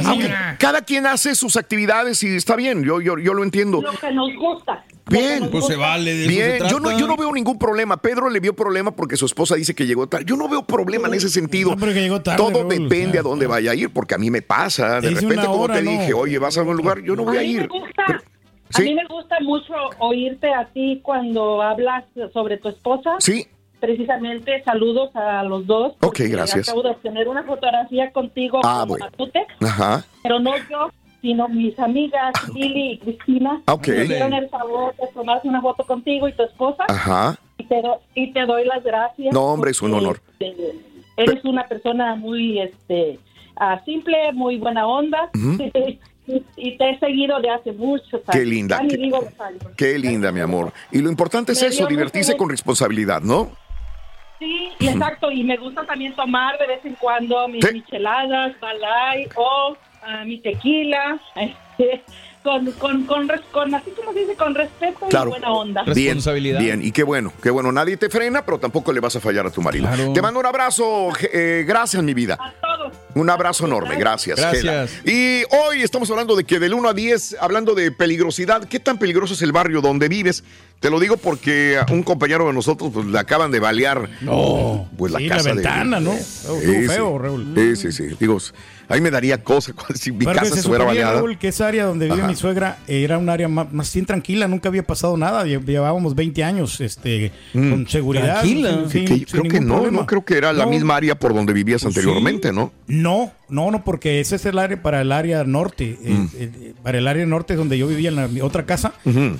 Ah, 0.05 0.13
ok. 0.13 0.57
Cada 0.59 0.81
quien 0.81 1.05
hace 1.05 1.35
sus 1.35 1.57
actividades 1.57 2.23
y 2.23 2.35
está 2.35 2.55
bien, 2.55 2.83
yo, 2.83 3.01
yo, 3.01 3.17
yo 3.17 3.33
lo 3.33 3.43
entiendo. 3.43 3.81
Lo 3.81 3.91
que 3.91 4.11
nos 4.11 4.33
gusta. 4.35 4.83
Bien. 5.07 5.49
Pues 5.51 5.67
se 5.67 5.75
vale, 5.75 6.13
de 6.13 6.21
eso 6.21 6.29
Bien, 6.29 6.59
se 6.63 6.69
yo 6.69 6.79
no, 6.79 6.97
yo 6.97 7.05
no 7.05 7.15
veo 7.15 7.31
ningún 7.31 7.59
problema. 7.59 7.97
Pedro 7.97 8.29
le 8.29 8.39
vio 8.39 8.55
problema 8.55 8.95
porque 8.95 9.17
su 9.17 9.25
esposa 9.25 9.55
dice 9.55 9.75
que 9.75 9.85
llegó 9.85 10.07
tarde. 10.07 10.25
Yo 10.25 10.35
no 10.35 10.47
veo 10.49 10.63
problema 10.65 11.07
en 11.07 11.13
ese 11.15 11.29
sentido. 11.29 11.71
No, 11.71 11.77
pero 11.77 11.93
que 11.93 12.01
llegó 12.01 12.21
tarde, 12.21 12.37
Todo 12.37 12.61
Raúl, 12.61 12.69
depende 12.69 13.19
a 13.19 13.21
dónde 13.21 13.45
vaya 13.45 13.71
a 13.71 13.75
ir, 13.75 13.91
porque 13.91 14.15
a 14.15 14.17
mí 14.17 14.31
me 14.31 14.41
pasa. 14.41 15.01
De 15.01 15.11
repente, 15.11 15.45
como 15.45 15.67
te 15.67 15.83
¿no? 15.83 15.91
dije, 15.91 16.13
oye, 16.13 16.39
vas 16.39 16.57
a 16.57 16.61
algún 16.61 16.77
lugar, 16.77 17.01
yo 17.03 17.15
no 17.15 17.23
voy 17.23 17.37
a 17.37 17.41
A 17.41 17.43
me 17.43 17.49
ir. 17.49 17.67
gusta, 17.67 18.03
a 18.07 18.77
Sí. 18.77 18.83
mí 18.83 18.95
me 18.95 19.05
gusta 19.05 19.35
mucho 19.41 19.73
oírte 19.99 20.51
a 20.51 20.65
ti 20.73 20.99
cuando 21.03 21.61
hablas 21.61 22.03
sobre 22.33 22.57
tu 22.57 22.69
esposa. 22.69 23.11
Sí. 23.19 23.45
Precisamente 23.79 24.63
saludos 24.63 25.15
a 25.15 25.43
los 25.43 25.65
dos. 25.67 25.93
Ok, 26.01 26.21
gracias. 26.29 26.67
Acabo 26.69 26.83
de 26.83 26.89
obtener 26.91 27.27
una 27.27 27.43
fotografía 27.43 28.11
contigo 28.11 28.61
Ah, 28.63 28.79
con 28.81 28.89
bueno. 28.89 29.05
Matute, 29.05 29.45
Ajá. 29.61 30.03
pero 30.23 30.39
no 30.39 30.53
yo, 30.69 30.89
sino 31.21 31.47
mis 31.49 31.77
amigas 31.79 32.33
Lili 32.53 32.91
y 32.93 32.97
Cristina. 32.99 33.61
Ok. 33.67 33.87
Me 33.89 34.03
hicieron 34.05 34.33
el 34.33 34.49
favor 34.49 34.95
de 34.95 35.07
tomarse 35.13 35.47
una 35.47 35.61
foto 35.61 35.83
contigo 35.85 36.27
y 36.27 36.33
tu 36.33 36.43
esposa. 36.43 36.85
Ajá. 36.87 37.37
Y 37.57 37.63
te, 37.65 37.81
do- 37.81 38.01
y 38.15 38.31
te 38.33 38.45
doy 38.45 38.65
las 38.65 38.83
gracias. 38.83 39.33
No, 39.33 39.43
hombre, 39.45 39.71
es 39.71 39.81
un 39.81 39.93
honor. 39.93 40.19
este, 40.39 40.55
eres 41.17 41.43
una 41.45 41.63
persona 41.65 42.15
muy 42.15 42.59
este 42.59 43.19
ah, 43.57 43.81
simple, 43.85 44.31
muy 44.33 44.57
buena 44.57 44.87
onda. 44.87 45.29
Y, 46.27 46.43
y 46.57 46.75
te 46.79 46.89
he 46.89 46.97
seguido 46.99 47.39
de 47.39 47.51
hace 47.51 47.71
muchos 47.71 48.13
años. 48.13 48.31
Qué 48.31 48.43
linda, 48.47 48.81
qué-. 48.89 49.11
Qué 49.77 49.99
linda, 49.99 50.31
mi 50.31 50.39
amor. 50.39 50.73
Y 50.91 50.97
lo 50.97 51.11
importante 51.11 51.51
es 51.51 51.61
Me 51.61 51.67
eso, 51.67 51.83
mucho 51.83 51.91
divertirse 51.91 52.35
con 52.35 52.49
responsabilidad, 52.49 53.21
¿no? 53.21 53.51
Sí, 54.39 54.69
y 54.79 54.87
exacto. 54.87 55.31
Y 55.31 55.43
me 55.43 55.57
gusta 55.57 55.85
también 55.85 56.13
tomar 56.15 56.57
de 56.59 56.67
vez 56.67 56.83
en 56.85 56.95
cuando 56.95 57.47
mis 57.47 57.63
Sí. 57.65 57.73
micheladas, 57.73 58.59
balay 58.59 59.27
o 59.35 59.77
ah, 60.03 60.23
mi 60.25 60.39
tequila. 60.39 61.19
este, 61.35 62.03
con, 62.43 62.71
con, 62.73 63.05
con, 63.51 63.73
así 63.73 63.89
como 63.91 64.13
se 64.13 64.19
dice, 64.19 64.35
con 64.35 64.53
respeto 64.53 65.07
Claro. 65.09 65.27
y 65.27 65.29
buena 65.31 65.51
onda. 65.51 65.83
Bien, 65.95 66.19
bien, 66.59 66.85
y 66.85 66.91
qué 66.91 67.01
bueno, 67.01 67.33
qué 67.41 67.49
bueno. 67.49 67.71
Nadie 67.71 67.97
te 67.97 68.07
frena, 68.07 68.45
pero 68.45 68.59
tampoco 68.59 68.93
le 68.93 68.99
vas 68.99 69.15
a 69.15 69.19
fallar 69.19 69.47
a 69.47 69.49
tu 69.49 69.63
marido. 69.63 69.87
Te 70.13 70.21
mando 70.21 70.39
un 70.41 70.45
abrazo, 70.45 71.09
je- 71.09 71.29
eh, 71.33 71.63
gracias, 71.67 72.03
mi 72.03 72.13
vida. 72.13 72.37
Un 73.15 73.29
abrazo 73.31 73.65
enorme, 73.65 73.95
gracias. 73.95 74.39
Gracias. 74.39 74.61
Gela. 74.61 75.11
Y 75.11 75.43
hoy 75.55 75.81
estamos 75.81 76.11
hablando 76.11 76.35
de 76.35 76.43
que 76.43 76.59
del 76.59 76.75
1 76.75 76.89
a 76.89 76.93
10, 76.93 77.37
hablando 77.39 77.73
de 77.73 77.91
peligrosidad, 77.91 78.67
¿qué 78.67 78.79
tan 78.79 78.99
peligroso 78.99 79.33
es 79.33 79.41
el 79.41 79.51
barrio 79.51 79.81
donde 79.81 80.07
vives? 80.07 80.43
Te 80.79 80.89
lo 80.91 80.99
digo 80.99 81.17
porque 81.17 81.77
a 81.79 81.91
un 81.91 82.03
compañero 82.03 82.45
de 82.45 82.53
nosotros 82.53 82.91
pues, 82.93 83.07
le 83.07 83.17
acaban 83.17 83.49
de 83.49 83.59
balear 83.59 84.07
No. 84.21 84.87
pues, 84.97 85.11
la 85.11 85.17
Sí, 85.19 85.27
la 85.27 85.35
casa 85.37 85.49
de- 85.49 85.55
ventana, 85.55 85.99
¿no? 85.99 86.13
Sí, 86.13 86.87
feo, 86.87 87.17
Raúl. 87.17 87.53
Sí, 87.55 87.75
sí, 87.75 87.91
sí. 87.91 88.15
Digo, 88.19 88.37
ahí 88.87 89.01
me 89.01 89.09
daría 89.09 89.43
cosa 89.43 89.73
si 89.95 90.11
mi 90.11 90.25
Pero 90.25 90.33
casa 90.39 90.53
se 90.53 90.59
estuviera 90.59 90.85
baleada. 90.85 91.13
Raúl, 91.13 91.39
que 91.39 91.47
esa 91.47 91.67
área 91.67 91.85
donde 91.85 92.05
vive 92.05 92.19
Ajá. 92.19 92.27
mi 92.27 92.35
suegra 92.35 92.77
era 92.87 93.17
un 93.17 93.29
área 93.29 93.47
más, 93.47 93.71
más 93.73 93.91
bien 93.91 94.05
tranquila, 94.05 94.47
nunca 94.47 94.69
había 94.69 94.83
pasado 94.83 95.17
nada, 95.17 95.43
lle- 95.45 95.63
llevábamos 95.65 96.13
20 96.13 96.43
años 96.43 96.79
este, 96.81 97.31
con 97.53 97.87
seguridad. 97.87 98.41
Tranquila. 98.41 98.85
sin- 98.87 98.89
sin- 98.91 99.03
Mm. 99.03 99.07
Que- 99.07 99.15
sin 99.15 99.25
creo 99.25 99.43
que 99.43 99.61
no, 99.61 99.73
problema. 99.75 99.99
no 100.01 100.05
creo 100.05 100.23
que 100.25 100.37
era 100.37 100.53
la 100.53 100.65
No, 100.65 100.71
misma 100.71 100.97
área 100.97 101.15
por 101.17 101.33
donde 101.33 101.53
vivías 101.53 101.81
Pues 101.81 101.93
sí. 101.95 101.99
anteriormente, 101.99 102.53
¿no? 102.53 102.71
No, 102.87 103.31
no, 103.49 103.71
no, 103.71 103.83
porque 103.83 104.19
ese 104.19 104.35
es 104.35 104.45
el 104.45 104.59
área 104.59 104.79
para 104.81 105.01
el 105.01 105.11
área 105.11 105.43
norte. 105.45 105.97
eh, 106.03 106.09
Mm. 106.13 106.27
eh, 106.35 106.73
para 106.83 106.99
el 106.99 107.07
área 107.07 107.25
norte 107.25 107.53
es 107.53 107.57
donde 107.57 107.77
yo 107.77 107.87
vivía 107.87 108.09
en 108.09 108.15
la 108.17 108.27
mi 108.27 108.41
otra 108.41 108.65
casa. 108.67 108.93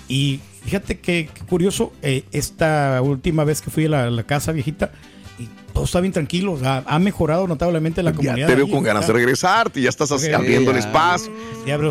Y 0.07 0.39
fíjate 0.65 0.99
que, 0.99 1.29
que 1.33 1.45
curioso, 1.45 1.93
eh, 2.01 2.23
esta 2.31 3.01
última 3.01 3.43
vez 3.43 3.61
que 3.61 3.69
fui 3.69 3.85
a 3.85 3.89
la, 3.89 4.09
la 4.09 4.23
casa 4.23 4.51
viejita, 4.51 4.91
todo 5.75 5.85
está 5.85 5.99
bien 5.99 6.13
tranquilo. 6.13 6.53
o 6.53 6.57
sea, 6.59 6.83
ha 6.87 6.97
mejorado 6.99 7.45
notablemente 7.47 8.01
la 8.01 8.11
Ya 8.11 8.15
comunidad. 8.17 8.47
te 8.47 8.55
veo 8.55 8.65
ahí, 8.65 8.71
con 8.71 8.81
ganas 8.83 9.05
de 9.05 9.13
regresarte, 9.13 9.81
ya 9.81 9.89
estás 9.89 10.09
abriendo 10.11 10.71
el 10.71 10.77
espacio. 10.77 11.31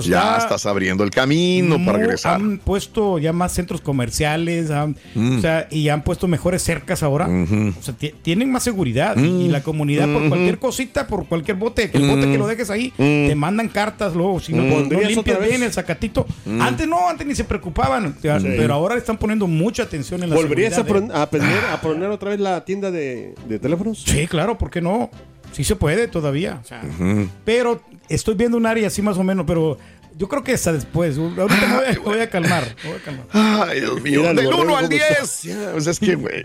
Ya, 0.04 0.36
estás 0.38 0.66
abriendo 0.66 1.04
el 1.04 1.10
camino 1.10 1.84
para 1.84 1.98
regresar. 1.98 2.36
Han 2.36 2.58
puesto 2.58 3.18
ya 3.18 3.32
más 3.32 3.52
centros 3.52 3.80
comerciales, 3.80 4.70
han- 4.70 4.96
Mm. 5.14 5.38
o 5.38 5.40
sea, 5.40 5.68
y 5.70 5.88
han 5.88 6.02
puesto 6.02 6.26
mejores 6.28 6.62
cercas 6.62 7.02
ahora. 7.02 7.26
O 7.28 7.82
sea, 7.82 7.94
ti- 7.94 8.14
tienen 8.22 8.50
más 8.50 8.62
seguridad 8.62 9.16
y- 9.16 9.44
y 9.44 9.48
la 9.48 9.62
comunidad 9.62 10.06
por 10.06 10.22
Ujú. 10.22 10.28
cualquier 10.30 10.58
cosita, 10.58 11.06
por 11.06 11.26
cualquier 11.26 11.56
bote, 11.58 11.90
que 11.90 11.98
el 11.98 12.08
bote 12.08 12.22
que 12.30 12.38
lo 12.38 12.46
dejes 12.46 12.70
ahí, 12.70 12.92
Mm. 12.96 13.28
te 13.28 13.34
mandan 13.34 13.68
cartas 13.68 14.14
luego, 14.14 14.40
si 14.40 14.52
no, 14.52 14.62
Mm. 14.62 14.68
no 14.68 14.74
¿Pondrías 14.74 15.10
limpias 15.10 15.40
bien 15.40 15.62
el 15.62 15.72
sacatito. 15.72 16.26
Mm. 16.46 16.60
Antes 16.62 16.88
no, 16.88 17.08
antes 17.08 17.26
ni 17.26 17.34
se 17.34 17.44
preocupaban, 17.44 18.14
Sí. 18.22 18.28
pero 18.56 18.74
ahora 18.74 18.96
están 18.96 19.18
poniendo 19.18 19.46
mucha 19.46 19.82
atención 19.84 20.22
en 20.22 20.30
la 20.30 20.36
¿Volverías 20.36 20.74
seguridad. 20.74 21.08
pon- 21.08 21.16
a 21.16 21.28
poner, 21.30 21.58
a 21.72 21.80
poner 21.80 22.08
otra 22.10 22.30
vez 22.30 22.40
la 22.40 22.64
tienda 22.64 22.90
de, 22.90 23.34
de 23.48 23.58
teléfonos? 23.76 24.02
Sí, 24.04 24.26
claro, 24.26 24.56
¿por 24.58 24.70
qué 24.70 24.80
no? 24.80 25.10
Sí 25.52 25.64
se 25.64 25.76
puede 25.76 26.08
todavía. 26.08 26.60
o 26.62 26.66
sea, 26.66 26.82
Ujú. 26.98 27.28
Pero 27.44 27.80
estoy 28.08 28.34
viendo 28.34 28.56
un 28.56 28.66
área 28.66 28.86
así 28.88 29.02
más 29.02 29.16
o 29.18 29.22
menos, 29.24 29.44
pero 29.46 29.78
yo 30.16 30.28
creo 30.28 30.42
que 30.44 30.52
hasta 30.54 30.72
después. 30.72 31.16
Ahorita 31.18 31.44
me 31.66 31.74
voy, 31.76 31.84
a- 31.86 31.98
voy 32.00 32.18
a 32.20 32.30
calmar. 32.30 32.64
voy 32.84 32.94
a 32.94 32.98
calmar. 33.04 33.26
Ay, 33.70 33.80
Dios 33.80 34.00
mío. 34.02 34.22
Del 34.22 34.46
borrego 34.46 34.62
1 34.62 34.76
al 34.76 34.84
cómo 34.86 34.96
está. 34.96 35.14
10. 35.20 35.42
Ya, 35.42 35.72
o 35.76 35.80
sea, 35.80 35.92
es 35.92 36.00
que, 36.00 36.14
güey. 36.16 36.44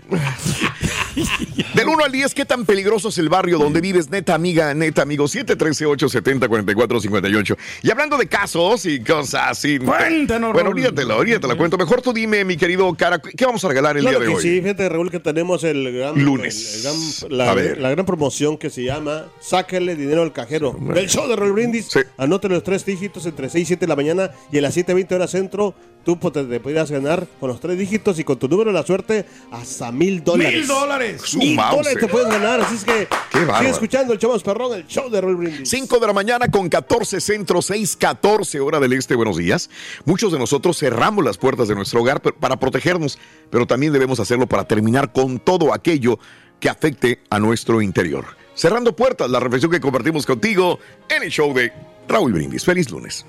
Del 1.74 1.88
1 1.88 2.04
al 2.04 2.12
10, 2.12 2.34
¿qué 2.34 2.44
tan 2.44 2.64
peligroso 2.64 3.08
es 3.08 3.18
el 3.18 3.28
barrio 3.28 3.58
donde 3.58 3.80
vives? 3.80 4.10
Neta, 4.10 4.34
amiga, 4.34 4.72
neta, 4.74 5.02
amigo. 5.02 5.24
713-870-4458. 5.26 7.56
Y 7.82 7.90
hablando 7.90 8.16
de 8.16 8.26
casos 8.26 8.86
y 8.86 9.00
cosas 9.00 9.42
así. 9.50 9.78
Cuéntanos, 9.78 10.52
Bueno, 10.52 10.68
ahorita 10.68 10.92
te, 10.92 11.04
la, 11.04 11.56
cuento. 11.56 11.76
Mejor 11.78 12.02
tú 12.02 12.12
dime, 12.12 12.44
mi 12.44 12.56
querido 12.56 12.92
cara, 12.94 13.20
¿qué 13.20 13.44
vamos 13.46 13.64
a 13.64 13.68
regalar 13.68 13.96
el 13.96 14.02
Claro 14.02 14.18
día 14.20 14.26
de 14.28 14.32
que 14.32 14.36
hoy? 14.38 14.42
sí, 14.42 14.60
fíjate 14.60 14.88
Raúl 14.88 15.10
que 15.10 15.20
tenemos 15.20 15.64
el 15.64 15.92
gran, 15.92 16.22
Lunes. 16.22 16.74
el- 16.74 16.76
el 16.76 16.82
gran- 16.82 17.38
la, 17.38 17.50
A 17.50 17.54
ver. 17.54 17.78
la 17.78 17.90
gran 17.90 18.06
promoción 18.06 18.58
que 18.58 18.70
se 18.70 18.84
llama 18.84 19.26
Sáquele 19.40 19.96
dinero 19.96 20.22
al 20.22 20.32
cajero. 20.32 20.76
El 20.94 21.08
show 21.08 21.28
de 21.28 21.36
Raúl 21.36 21.52
Brindis. 21.52 21.88
Anote 22.18 22.48
los 22.48 22.62
tres 22.62 22.84
dígitos 22.84 23.26
entre 23.26 23.48
6 23.48 23.62
y 23.62 23.66
7 23.66 23.86
de 23.86 23.88
la 23.88 23.96
mañana 23.96 24.30
y 24.52 24.58
a 24.58 24.62
las 24.62 24.76
7.20 24.76 25.14
horas 25.14 25.30
centro. 25.30 25.74
Tú 26.04 26.18
pues, 26.18 26.32
te, 26.32 26.44
te 26.44 26.60
podrías 26.60 26.90
ganar 26.90 27.26
con 27.38 27.50
los 27.50 27.60
tres 27.60 27.78
dígitos 27.78 28.18
y 28.18 28.24
con 28.24 28.38
tu 28.38 28.48
número 28.48 28.72
de 28.72 28.78
la 28.78 28.86
suerte 28.86 29.26
hasta 29.50 29.92
mil 29.92 30.24
dólares. 30.24 30.54
¡Mil 30.54 30.66
dólares! 30.66 31.34
Mil 31.36 31.56
dólares 31.56 31.98
te 32.00 32.08
puedes 32.08 32.28
ganar. 32.28 32.60
Así 32.60 32.76
es 32.76 32.84
que 32.84 33.08
Qué 33.30 33.40
sigue 33.58 33.70
escuchando 33.70 34.12
el 34.12 34.18
show 34.18 34.32
más 34.32 34.42
perrón, 34.42 34.74
el 34.74 34.86
show 34.86 35.10
de 35.10 35.20
Raúl 35.20 35.36
Brindis. 35.36 35.68
5 35.68 35.98
de 35.98 36.06
la 36.06 36.12
mañana 36.12 36.48
con 36.48 36.68
14 36.68 37.20
centro, 37.20 37.60
6, 37.62 37.96
14 37.96 38.60
hora 38.60 38.80
del 38.80 38.92
este. 38.94 39.14
Buenos 39.14 39.36
días. 39.36 39.70
Muchos 40.04 40.32
de 40.32 40.38
nosotros 40.38 40.78
cerramos 40.78 41.24
las 41.24 41.36
puertas 41.36 41.68
de 41.68 41.74
nuestro 41.74 42.00
hogar 42.00 42.20
para 42.20 42.58
protegernos, 42.58 43.18
pero 43.50 43.66
también 43.66 43.92
debemos 43.92 44.20
hacerlo 44.20 44.46
para 44.46 44.64
terminar 44.64 45.12
con 45.12 45.38
todo 45.38 45.74
aquello 45.74 46.18
que 46.60 46.68
afecte 46.68 47.20
a 47.30 47.38
nuestro 47.38 47.82
interior. 47.82 48.24
Cerrando 48.54 48.94
puertas, 48.94 49.30
la 49.30 49.40
reflexión 49.40 49.70
que 49.70 49.80
compartimos 49.80 50.26
contigo 50.26 50.78
en 51.08 51.22
el 51.22 51.30
show 51.30 51.54
de 51.54 51.72
Raúl 52.08 52.32
Brindis. 52.32 52.64
Feliz 52.64 52.90
lunes. 52.90 53.24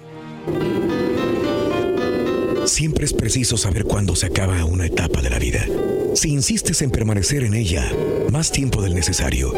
Siempre 2.66 3.06
es 3.06 3.14
preciso 3.14 3.58
saber 3.58 3.86
cuándo 3.86 4.16
se 4.16 4.28
acaba 4.28 4.64
una 4.66 4.86
etapa 4.86 5.22
de 5.22 5.30
la 5.30 5.40
vida. 5.40 5.66
Si 6.14 6.30
insistes 6.30 6.82
en 6.82 6.92
permanecer 6.92 7.44
en 7.44 7.54
ella 7.54 7.92
más 8.32 8.52
tiempo 8.52 8.82
del 8.82 8.94
necesario, 8.94 9.54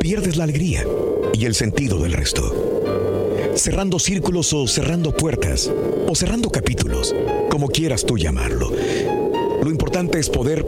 pierdes 0.00 0.36
la 0.36 0.44
alegría 0.44 0.84
y 1.32 1.44
el 1.46 1.54
sentido 1.54 1.98
del 1.98 2.12
resto. 2.12 3.52
Cerrando 3.56 3.98
círculos 3.98 4.52
o 4.52 4.66
cerrando 4.66 5.12
puertas 5.12 5.70
o 6.06 6.14
cerrando 6.14 6.50
capítulos, 6.50 7.14
como 7.50 7.68
quieras 7.68 8.04
tú 8.04 8.16
llamarlo. 8.16 8.72
Lo 9.62 9.70
importante 9.70 10.18
es 10.18 10.30
poder 10.30 10.64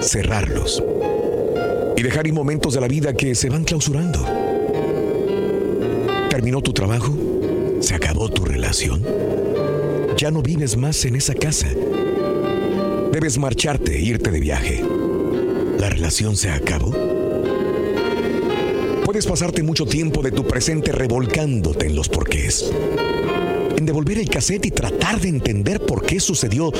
cerrarlos 0.00 0.82
y 1.96 2.02
dejar 2.02 2.26
ir 2.26 2.34
momentos 2.34 2.74
de 2.74 2.80
la 2.80 2.88
vida 2.88 3.14
que 3.14 3.34
se 3.34 3.48
van 3.48 3.64
clausurando. 3.64 4.24
¿Terminó 6.30 6.60
tu 6.60 6.72
trabajo? 6.72 7.12
¿Se 7.80 7.94
acabó 7.94 8.28
tu 8.28 8.44
relación? 8.44 9.02
Ya 10.22 10.30
no 10.30 10.40
vives 10.40 10.76
más 10.76 11.04
en 11.04 11.16
esa 11.16 11.34
casa. 11.34 11.66
Debes 13.10 13.38
marcharte 13.38 13.96
e 13.96 14.02
irte 14.02 14.30
de 14.30 14.38
viaje. 14.38 14.80
¿La 15.80 15.90
relación 15.90 16.36
se 16.36 16.48
acabó? 16.48 16.94
Puedes 19.04 19.26
pasarte 19.26 19.64
mucho 19.64 19.84
tiempo 19.84 20.22
de 20.22 20.30
tu 20.30 20.46
presente 20.46 20.92
revolcándote 20.92 21.86
en 21.86 21.96
los 21.96 22.08
porqués. 22.08 22.72
En 23.76 23.84
devolver 23.84 24.18
el 24.18 24.30
cassette 24.30 24.66
y 24.66 24.70
tratar 24.70 25.20
de 25.20 25.28
entender 25.28 25.84
por 25.84 26.06
qué 26.06 26.20
sucedió 26.20 26.70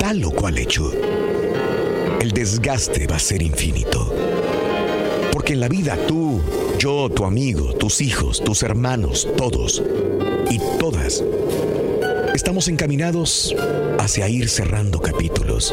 tal 0.00 0.24
o 0.24 0.32
cual 0.32 0.58
hecho. 0.58 0.90
El 2.20 2.32
desgaste 2.32 3.06
va 3.06 3.14
a 3.14 3.20
ser 3.20 3.40
infinito. 3.42 4.12
Porque 5.30 5.52
en 5.52 5.60
la 5.60 5.68
vida 5.68 5.96
tú, 6.08 6.40
yo, 6.80 7.08
tu 7.08 7.24
amigo, 7.24 7.72
tus 7.74 8.00
hijos, 8.00 8.42
tus 8.42 8.64
hermanos, 8.64 9.28
todos 9.36 9.80
y 10.50 10.58
todas 10.80 11.22
estamos 12.34 12.66
encaminados 12.66 13.54
hacia 13.98 14.28
ir 14.28 14.48
cerrando 14.48 15.00
capítulos, 15.00 15.72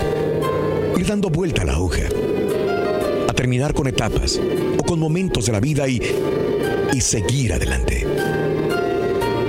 ir 0.95 1.07
dando 1.07 1.29
vuelta 1.29 1.63
a 1.63 1.65
la 1.65 1.79
hoja, 1.79 2.03
a 3.27 3.33
terminar 3.33 3.73
con 3.73 3.87
etapas 3.87 4.39
o 4.77 4.83
con 4.83 4.99
momentos 4.99 5.47
de 5.47 5.51
la 5.51 5.59
vida 5.59 5.87
y, 5.87 5.99
y 6.93 7.01
seguir 7.01 7.53
adelante. 7.53 8.05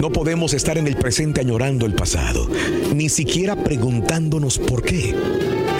No 0.00 0.10
podemos 0.10 0.54
estar 0.54 0.78
en 0.78 0.86
el 0.86 0.96
presente 0.96 1.42
añorando 1.42 1.84
el 1.86 1.94
pasado, 1.94 2.48
ni 2.94 3.08
siquiera 3.08 3.56
preguntándonos 3.62 4.58
por 4.58 4.82
qué. 4.82 5.14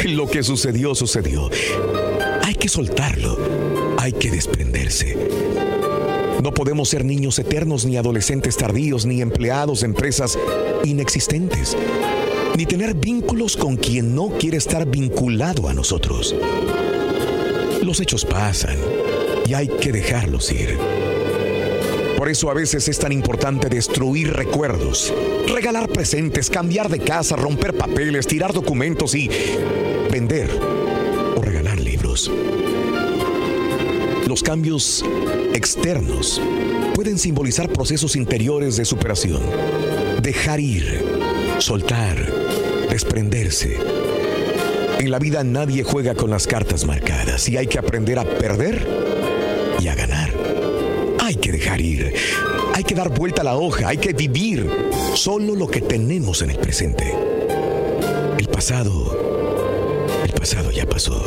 Lo 0.05 0.29
que 0.29 0.42
sucedió, 0.42 0.95
sucedió. 0.95 1.49
Hay 2.45 2.55
que 2.55 2.68
soltarlo, 2.68 3.38
hay 3.99 4.12
que 4.12 4.31
desprenderse. 4.31 5.16
No 6.42 6.53
podemos 6.53 6.88
ser 6.88 7.05
niños 7.05 7.38
eternos, 7.38 7.87
ni 7.87 7.97
adolescentes 7.97 8.57
tardíos, 8.57 9.07
ni 9.07 9.23
empleados 9.23 9.81
de 9.81 9.87
empresas 9.87 10.37
inexistentes. 10.85 11.77
ni 12.57 12.66
tener 12.66 12.95
vínculos 12.95 13.57
con 13.57 13.77
quien 13.77 14.14
no 14.14 14.29
quiere 14.38 14.59
estar 14.59 14.87
vinculado 14.87 15.68
a 15.68 15.75
nosotros. 15.75 16.35
Los 17.83 17.99
hechos 18.01 18.27
pasan 18.27 18.77
y 19.47 19.55
hay 19.55 19.68
que 19.68 19.90
dejarlos 19.90 20.53
ir. 20.53 20.79
Por 22.16 22.29
eso 22.29 22.51
a 22.51 22.55
veces 22.55 22.87
es 22.88 22.99
tan 22.99 23.11
importante 23.11 23.68
destruir 23.68 24.33
recuerdos, 24.33 25.12
regalar 25.49 25.88
presentes, 25.88 26.51
cambiar 26.51 26.88
de 26.88 27.01
casa, 27.01 27.37
romper 27.37 27.75
papeles, 27.75 28.27
tirar 28.27 28.53
documentos 28.53 29.14
y 29.14 29.29
vender 30.11 30.51
o 31.37 31.40
regalar 31.40 31.81
libros. 31.81 32.31
Los 34.29 34.42
cambios 34.42 35.05
externos 35.53 36.40
pueden 36.95 37.18
simbolizar 37.18 37.68
procesos 37.73 38.14
interiores 38.14 38.77
de 38.77 38.85
superación. 38.85 39.42
Dejar 40.22 40.61
ir, 40.61 41.04
soltar, 41.58 42.16
desprenderse. 42.88 43.76
En 45.00 45.11
la 45.11 45.18
vida 45.18 45.42
nadie 45.42 45.82
juega 45.82 46.14
con 46.14 46.30
las 46.30 46.46
cartas 46.46 46.87
marcadas 46.87 47.48
y 47.48 47.56
hay 47.56 47.66
que 47.66 47.80
aprender 47.80 48.20
a 48.20 48.24
perder 48.24 48.87
y 49.80 49.88
a 49.88 49.96
ganar. 49.96 50.30
Hay 51.20 51.35
que 51.35 51.50
dejar 51.50 51.80
ir, 51.80 52.14
hay 52.72 52.85
que 52.85 52.94
dar 52.94 53.08
vuelta 53.08 53.40
a 53.40 53.44
la 53.44 53.56
hoja, 53.56 53.88
hay 53.88 53.96
que 53.96 54.12
vivir 54.12 54.70
solo 55.16 55.56
lo 55.56 55.66
que 55.66 55.80
tenemos 55.80 56.40
en 56.42 56.50
el 56.50 56.58
presente. 56.58 57.12
El 58.38 58.46
pasado, 58.46 60.06
el 60.24 60.30
pasado 60.30 60.70
ya 60.70 60.87
pasó. 60.87 61.20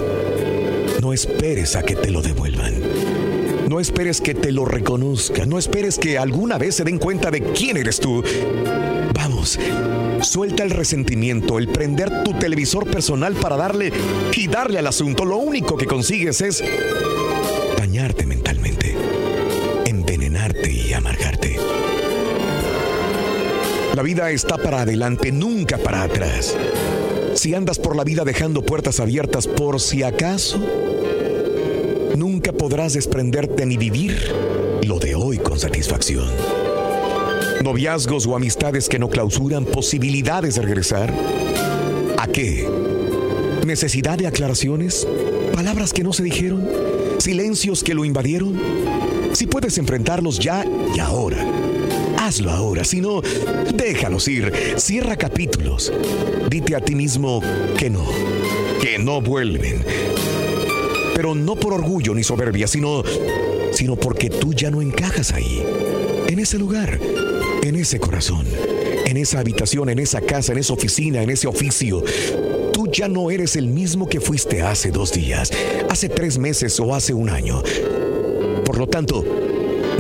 No 1.02 1.12
esperes 1.12 1.76
a 1.76 1.84
que 1.84 1.98
te 1.98 2.12
lo 2.12 2.22
devuelvan. 2.22 2.76
No 3.76 3.82
esperes 3.82 4.22
que 4.22 4.34
te 4.34 4.54
lo 4.54 4.64
reconozcan. 4.64 5.50
No 5.50 5.60
esperes 5.60 6.00
que 6.00 6.18
alguna 6.18 6.58
vez 6.58 6.76
se 6.76 6.86
den 6.86 6.98
cuenta 6.98 7.30
de 7.30 7.44
quién 7.44 7.76
eres 7.76 8.00
tú. 8.00 8.24
Vamos, 9.14 9.60
suelta 10.22 10.64
el 10.64 10.70
resentimiento, 10.70 11.58
el 11.58 11.68
prender 11.68 12.24
tu 12.24 12.32
televisor 12.40 12.90
personal 12.90 13.34
para 13.34 13.58
darle 13.58 13.92
y 14.34 14.48
darle 14.48 14.80
al 14.80 14.88
asunto. 14.88 15.26
Lo 15.26 15.36
único 15.36 15.76
que 15.76 15.88
consigues 15.88 16.40
es 16.40 16.64
dañarte 17.78 18.26
mentalmente, 18.26 18.96
envenenarte 19.84 20.72
y 20.72 20.94
amargarte. 20.94 21.58
La 23.94 24.04
vida 24.04 24.32
está 24.32 24.58
para 24.58 24.84
adelante, 24.84 25.34
nunca 25.34 25.78
para 25.80 26.04
atrás. 26.04 26.56
Si 27.34 27.54
andas 27.54 27.78
por 27.78 27.98
la 27.98 28.06
vida 28.06 28.24
dejando 28.24 28.62
puertas 28.62 29.02
abiertas 29.02 29.48
por 29.48 29.82
si 29.82 30.02
acaso, 30.02 30.66
nunca 32.16 32.52
podrás 32.52 32.94
desprenderte 32.94 33.66
ni 33.66 33.78
vivir 33.78 34.16
lo 34.84 35.00
de 35.00 35.16
hoy 35.16 35.38
con 35.38 35.60
satisfacción. 35.60 36.28
Noviazgos 37.64 38.26
o 38.28 38.36
amistades 38.36 38.88
que 38.88 39.00
no 39.00 39.10
clausuran 39.10 39.66
posibilidades 39.66 40.56
de 40.56 40.62
regresar. 40.62 41.14
¿A 42.18 42.28
qué? 42.28 42.68
¿Necesidad 43.66 44.18
de 44.18 44.28
aclaraciones? 44.28 45.08
¿Palabras 45.54 45.92
que 45.94 46.04
no 46.04 46.14
se 46.14 46.24
dijeron? 46.24 46.68
¿Silencios 47.18 47.84
que 47.84 47.96
lo 47.96 48.06
invadieron? 48.06 48.60
Si 49.34 49.48
puedes 49.48 49.78
enfrentarlos 49.78 50.40
ya 50.40 50.66
y 50.96 51.00
ahora. 51.00 51.46
Hazlo 52.20 52.52
ahora, 52.52 52.84
si 52.84 53.02
no, 53.02 53.22
déjalos 53.74 54.28
ir. 54.28 54.52
Cierra 54.78 55.16
capítulos. 55.16 55.92
Dite 56.50 56.76
a 56.76 56.82
ti 56.82 56.96
mismo 56.96 57.42
que 57.78 57.90
no, 57.90 58.06
que 58.82 58.98
no 58.98 59.22
vuelven. 59.22 59.84
Pero 61.16 61.34
no 61.34 61.56
por 61.56 61.74
orgullo 61.74 62.14
ni 62.14 62.24
soberbia, 62.24 62.68
sino, 62.68 63.02
sino 63.72 63.96
porque 63.96 64.30
tú 64.30 64.54
ya 64.54 64.70
no 64.70 64.82
encajas 64.82 65.32
ahí, 65.32 65.64
en 66.28 66.40
ese 66.40 66.60
lugar, 66.60 67.00
en 67.64 67.76
ese 67.78 68.00
corazón, 68.00 68.46
en 69.06 69.18
esa 69.18 69.40
habitación, 69.40 69.90
en 69.90 70.00
esa 70.00 70.22
casa, 70.22 70.52
en 70.52 70.60
esa 70.60 70.74
oficina, 70.74 71.24
en 71.24 71.30
ese 71.30 71.48
oficio. 71.48 72.04
Tú 72.74 72.88
ya 72.92 73.08
no 73.08 73.32
eres 73.32 73.56
el 73.56 73.68
mismo 73.68 74.10
que 74.10 74.20
fuiste 74.20 74.62
hace 74.62 74.92
dos 74.92 75.14
días, 75.14 75.52
hace 75.90 76.10
tres 76.10 76.38
meses 76.38 76.80
o 76.80 76.94
hace 76.94 77.14
un 77.14 77.30
año. 77.30 77.64
Por 78.66 78.78
lo 78.78 78.88
tanto, 78.88 79.24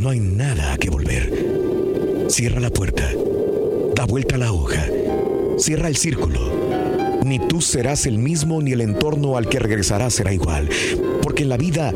no 0.02 0.10
hay 0.10 0.20
nada 0.20 0.74
a 0.74 0.78
que 0.78 0.90
volver. 0.90 2.26
Cierra 2.28 2.60
la 2.60 2.70
puerta, 2.70 3.10
da 3.96 4.06
vuelta 4.06 4.38
la 4.38 4.52
hoja, 4.52 4.86
cierra 5.58 5.88
el 5.88 5.96
círculo. 5.96 6.40
Ni 7.24 7.40
tú 7.40 7.62
serás 7.62 8.06
el 8.06 8.18
mismo 8.18 8.62
ni 8.62 8.74
el 8.74 8.82
entorno 8.82 9.38
al 9.38 9.48
que 9.48 9.60
regresarás 9.60 10.14
será 10.14 10.34
igual. 10.34 10.70
Porque 11.36 11.44
en 11.44 11.50
la 11.50 11.58
vida 11.58 11.94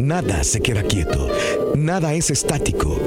nada 0.00 0.42
se 0.42 0.60
queda 0.60 0.82
quieto, 0.82 1.28
nada 1.76 2.12
es 2.12 2.28
estático. 2.28 2.98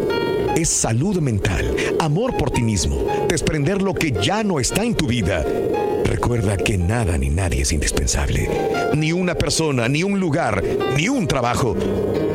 Es 0.56 0.70
salud 0.70 1.18
mental, 1.18 1.76
amor 2.00 2.38
por 2.38 2.52
ti 2.52 2.62
mismo, 2.62 3.06
desprender 3.28 3.82
lo 3.82 3.94
que 3.94 4.14
ya 4.14 4.46
no 4.46 4.62
está 4.62 4.86
en 4.86 4.96
tu 4.96 5.08
vida. 5.08 5.46
Recuerda 6.06 6.56
que 6.56 6.78
nada 6.78 7.18
ni 7.18 7.30
nadie 7.30 7.64
es 7.64 7.74
indispensable. 7.74 8.50
Ni 8.96 9.12
una 9.12 9.36
persona, 9.36 9.90
ni 9.90 10.04
un 10.04 10.22
lugar, 10.22 10.64
ni 10.96 11.10
un 11.10 11.28
trabajo. 11.28 11.76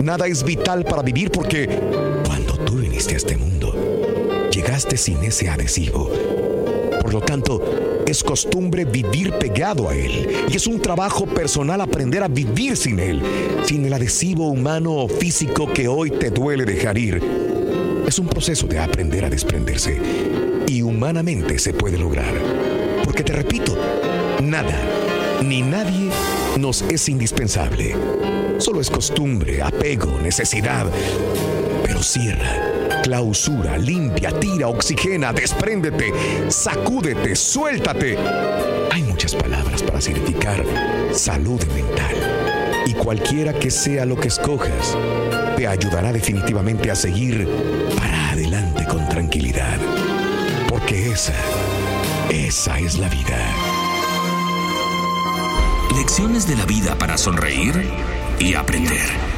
Nada 0.02 0.26
es 0.26 0.44
vital 0.44 0.84
para 0.84 1.00
vivir 1.00 1.30
porque 1.30 1.70
cuando 2.26 2.52
tú 2.66 2.74
viniste 2.74 3.14
a 3.14 3.16
este 3.16 3.38
mundo, 3.38 4.50
llegaste 4.52 4.98
sin 4.98 5.24
ese 5.24 5.48
adhesivo. 5.48 6.10
Por 7.00 7.14
lo 7.14 7.22
tanto, 7.22 7.87
es 8.08 8.24
costumbre 8.24 8.86
vivir 8.86 9.32
pegado 9.34 9.88
a 9.88 9.94
él 9.94 10.28
y 10.48 10.56
es 10.56 10.66
un 10.66 10.80
trabajo 10.80 11.26
personal 11.26 11.80
aprender 11.82 12.22
a 12.22 12.28
vivir 12.28 12.76
sin 12.76 12.98
él, 12.98 13.20
sin 13.64 13.84
el 13.84 13.92
adhesivo 13.92 14.48
humano 14.48 14.94
o 14.94 15.08
físico 15.08 15.70
que 15.72 15.88
hoy 15.88 16.10
te 16.10 16.30
duele 16.30 16.64
dejar 16.64 16.96
ir. 16.96 17.22
Es 18.06 18.18
un 18.18 18.26
proceso 18.26 18.66
de 18.66 18.78
aprender 18.78 19.26
a 19.26 19.30
desprenderse 19.30 20.00
y 20.66 20.80
humanamente 20.80 21.58
se 21.58 21.74
puede 21.74 21.98
lograr. 21.98 22.32
Porque 23.04 23.22
te 23.22 23.34
repito, 23.34 23.76
nada 24.42 24.98
ni 25.44 25.62
nadie 25.62 26.10
nos 26.58 26.82
es 26.82 27.08
indispensable. 27.08 27.94
Solo 28.58 28.80
es 28.80 28.90
costumbre, 28.90 29.62
apego, 29.62 30.18
necesidad. 30.20 30.86
Pero 31.84 32.02
cierra, 32.02 32.67
clausura, 33.02 33.76
limpia, 33.78 34.30
tira, 34.38 34.68
oxigena, 34.68 35.32
despréndete, 35.32 36.12
sacúdete, 36.48 37.34
suéltate. 37.36 38.16
Hay 38.90 39.02
muchas 39.02 39.34
palabras 39.34 39.82
para 39.82 40.00
significar 40.00 40.64
salud 41.12 41.62
mental. 41.74 42.14
Y 42.86 42.94
cualquiera 42.94 43.52
que 43.52 43.70
sea 43.70 44.04
lo 44.04 44.16
que 44.16 44.28
escojas, 44.28 44.96
te 45.56 45.66
ayudará 45.66 46.12
definitivamente 46.12 46.90
a 46.90 46.94
seguir 46.94 47.48
para 47.96 48.30
adelante 48.30 48.86
con 48.86 49.08
tranquilidad. 49.08 49.78
Porque 50.68 51.12
esa, 51.12 51.34
esa 52.30 52.78
es 52.78 52.98
la 52.98 53.08
vida. 53.08 53.38
Lecciones 55.96 56.46
de 56.46 56.56
la 56.56 56.64
vida 56.64 56.96
para 56.96 57.18
sonreír 57.18 57.74
y 58.38 58.54
aprender. 58.54 59.37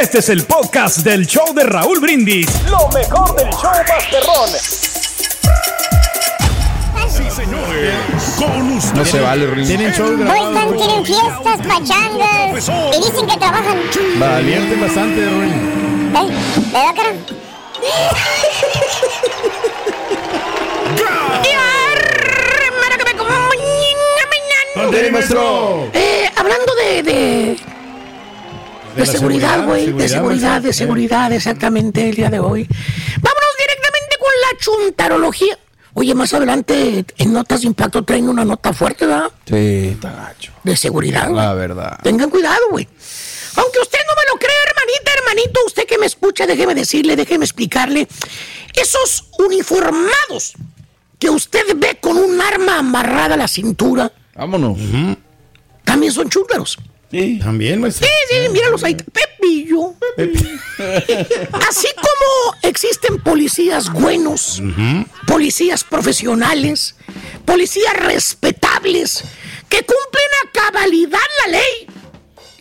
Este 0.00 0.18
es 0.18 0.28
el 0.28 0.44
podcast 0.44 0.98
del 0.98 1.26
show 1.26 1.52
de 1.52 1.64
Raúl 1.64 1.98
Brindis. 1.98 2.46
Lo 2.70 2.88
mejor 2.90 3.34
del 3.34 3.50
show 3.50 3.72
Masterrón. 3.88 4.48
señores, 7.30 7.94
con 8.38 8.72
ustedes. 8.72 8.94
No 8.94 9.04
se 9.04 9.20
vale, 9.20 9.46
Rin. 9.48 9.66
Tienen 9.66 9.92
show 9.92 10.06
Hoy 10.06 10.16
grabado. 10.16 10.48
están, 10.48 10.76
tienen 10.76 11.04
fiestas, 11.04 11.58
pachangas. 11.66 12.68
Y 12.96 13.10
dicen 13.10 13.26
que 13.26 13.36
trabajan. 13.36 13.78
Divierten 14.42 14.80
bastante, 14.80 15.28
Ruin. 15.28 16.12
¿Eh? 16.14 16.28
¿Verdad, 16.72 16.94
cara? 16.94 17.12
¡Dale, 24.90 25.10
maestro! 25.10 25.88
Eh, 25.92 26.30
hablando 26.36 26.74
de, 26.74 27.02
de, 27.02 27.56
de 28.94 29.00
la 29.00 29.06
seguridad, 29.06 29.64
güey, 29.66 29.92
de 29.92 30.08
seguridad, 30.08 30.60
de 30.62 30.72
seguridad, 30.72 31.32
exactamente, 31.32 32.08
el 32.08 32.16
día 32.16 32.30
de 32.30 32.38
hoy. 32.38 32.66
Vámonos 33.20 33.54
directamente 33.58 34.16
con 34.18 34.30
la 34.42 34.58
chuntarología. 34.58 35.58
Oye, 35.94 36.14
más 36.14 36.32
adelante 36.34 37.04
en 37.18 37.32
Notas 37.32 37.62
de 37.62 37.66
Impacto 37.68 38.04
traen 38.04 38.28
una 38.28 38.44
nota 38.44 38.72
fuerte, 38.72 39.06
¿verdad? 39.06 39.30
Sí, 39.46 39.90
está 39.92 40.12
gacho. 40.12 40.52
De 40.62 40.76
seguridad, 40.76 41.28
güey. 41.28 41.36
La 41.36 41.52
verdad. 41.54 41.98
Tengan 42.02 42.30
cuidado, 42.30 42.60
güey. 42.70 42.86
Aunque 43.56 43.78
usted 43.80 43.98
no 44.06 44.14
me 44.14 44.22
lo 44.32 44.38
crea, 44.38 44.56
hermanita, 44.68 45.10
hermanito, 45.18 45.60
usted 45.66 45.86
que 45.86 45.98
me 45.98 46.06
escucha, 46.06 46.46
déjeme 46.46 46.74
decirle, 46.74 47.16
déjeme 47.16 47.44
explicarle. 47.44 48.06
Esos 48.74 49.24
uniformados 49.38 50.54
que 51.18 51.28
usted 51.28 51.64
ve 51.76 51.98
con 52.00 52.16
un 52.16 52.40
arma 52.40 52.78
amarrada 52.78 53.34
a 53.34 53.38
la 53.38 53.48
cintura, 53.48 54.12
Vámonos. 54.36 54.78
también 55.84 56.12
son 56.12 56.30
chúntaros. 56.30 56.78
También, 57.10 57.80
maestro. 57.80 58.06
Sí, 58.06 58.12
sí, 58.28 58.48
míralos 58.50 58.84
ahí. 58.84 58.94
Pepillo. 58.94 59.94
Así 61.68 61.88
como 61.96 62.56
existen 62.62 63.20
policías 63.20 63.92
buenos, 63.92 64.62
policías 65.26 65.82
profesionales, 65.84 66.94
policías 67.44 67.94
respetables, 67.96 69.24
que 69.68 69.78
cumplen 69.78 70.28
a 70.44 70.52
cabalidad 70.52 71.18
la 71.46 71.52
ley 71.52 71.86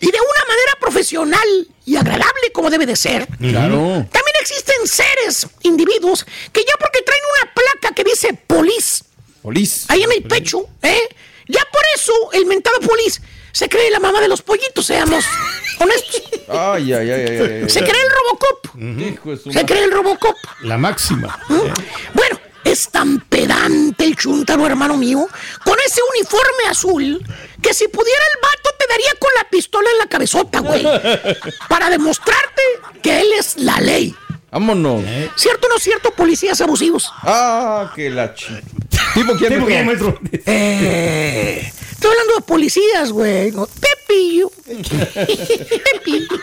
y 0.01 0.05
de 0.05 0.17
una 0.17 0.45
manera 0.47 0.73
profesional 0.79 1.67
y 1.85 1.95
agradable 1.95 2.51
como 2.53 2.69
debe 2.69 2.85
de 2.85 2.95
ser. 2.95 3.27
Claro. 3.37 3.77
También 4.11 4.35
existen 4.41 4.87
seres, 4.87 5.47
individuos, 5.63 6.25
que 6.51 6.61
ya 6.61 6.73
porque 6.79 7.01
traen 7.01 7.21
una 7.41 7.53
placa 7.53 7.95
que 7.95 8.03
dice 8.03 8.33
police 8.47 9.03
Polis. 9.41 9.85
ahí 9.89 10.03
en 10.03 10.11
el 10.11 10.23
pecho, 10.23 10.67
¿eh? 10.81 11.01
Ya 11.47 11.61
por 11.71 11.81
eso 11.95 12.13
el 12.33 12.45
mentado 12.45 12.79
police 12.79 13.21
se 13.51 13.69
cree 13.69 13.91
la 13.91 13.99
mamá 13.99 14.21
de 14.21 14.27
los 14.27 14.41
pollitos, 14.41 14.85
seamos 14.85 15.25
honestos. 15.79 16.21
Ay, 16.47 16.93
ay, 16.93 17.11
ay, 17.11 17.25
ay, 17.27 17.37
ay. 17.63 17.69
Se 17.69 17.79
cree 17.79 18.01
el 18.01 18.09
Robocop. 18.09 19.53
Se 19.53 19.65
cree 19.65 19.83
el 19.83 19.91
Robocop. 19.91 20.35
La 20.61 20.77
máxima. 20.77 21.39
Bueno, 22.13 22.39
es 22.63 22.89
tan 22.89 23.19
pedante 23.21 24.05
el 24.05 24.15
chuntaro, 24.15 24.65
hermano 24.65 24.97
mío, 24.97 25.27
con 25.63 25.77
ese 25.85 26.01
uniforme 26.15 26.63
azul, 26.69 27.25
que 27.61 27.73
si 27.73 27.87
pudiera 27.87 28.23
el 28.33 28.41
vato 28.41 28.69
te 28.77 28.87
daría 28.87 29.11
con 29.19 29.29
la 29.37 29.49
pistola 29.49 29.89
en 29.91 29.97
la 29.99 30.07
cabezota, 30.07 30.59
güey. 30.59 30.83
Para 31.67 31.89
demostrarte 31.89 32.61
que 33.01 33.21
él 33.21 33.27
es 33.37 33.57
la 33.57 33.79
ley. 33.79 34.15
Vámonos. 34.51 35.03
¿Cierto 35.35 35.67
o 35.67 35.69
no 35.69 35.79
cierto, 35.79 36.11
policías 36.11 36.59
abusivos? 36.61 37.11
Ah, 37.21 37.91
que 37.95 38.09
la 38.09 38.33
chi. 38.33 38.47
¿Tipo 39.13 39.35
quién, 39.37 39.53
¿Tipo 39.53 39.65
quién, 39.65 39.85
maestro? 39.85 40.19
Eh, 40.31 41.71
estoy 41.91 42.11
hablando 42.11 42.35
de 42.35 42.41
policías, 42.41 43.11
güey. 43.11 43.51
No, 43.51 43.67
Pepillo. 43.67 44.51
Pepillo. 45.93 46.39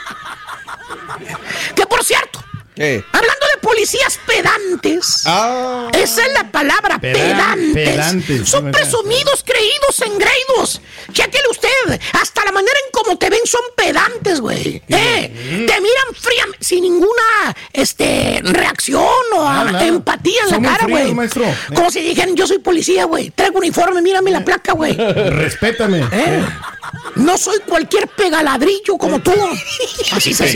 Que 1.74 1.86
por 1.86 2.04
cierto, 2.04 2.44
¿Qué? 2.74 3.04
hablando 3.12 3.46
de 3.54 3.60
policías 3.60 4.18
pedantes, 4.26 4.65
Ah. 5.26 5.88
esa 5.92 6.26
es 6.26 6.32
la 6.34 6.50
palabra, 6.50 6.98
Pedan- 6.98 7.14
pedantes. 7.72 7.74
pedantes, 7.74 8.48
Son 8.48 8.70
presumidos, 8.70 9.44
creídos, 9.44 10.00
engreídos. 10.04 10.80
Chéquele 11.12 11.48
usted, 11.50 12.00
hasta 12.20 12.44
la 12.44 12.52
manera 12.52 12.76
en 12.86 12.90
cómo 12.92 13.16
te 13.18 13.30
ven 13.30 13.40
son 13.44 13.60
pedantes, 13.76 14.40
güey. 14.40 14.82
Eh, 14.88 15.64
te 15.66 15.80
miran 15.80 16.14
fríamente, 16.14 16.64
sin 16.64 16.82
ninguna 16.82 17.56
este, 17.72 18.40
reacción 18.42 19.04
o 19.34 19.46
Ah, 19.48 19.70
empatía 19.84 20.42
en 20.44 20.50
Son 20.50 20.62
la 20.62 20.70
cara, 20.76 20.86
güey. 20.88 21.14
Como 21.74 21.90
si 21.90 22.00
dijeran, 22.00 22.34
yo 22.36 22.46
soy 22.46 22.58
policía, 22.58 23.04
güey. 23.04 23.30
Traigo 23.30 23.58
uniforme, 23.58 24.02
mírame 24.02 24.30
la 24.30 24.44
placa, 24.44 24.72
güey. 24.72 24.94
Respétame. 25.30 26.04
¿Eh? 26.12 26.44
No 27.16 27.36
soy 27.38 27.58
cualquier 27.60 28.08
pegaladrillo 28.08 28.96
como 28.98 29.20
tú. 29.20 29.32
Así 30.12 30.34
se. 30.34 30.52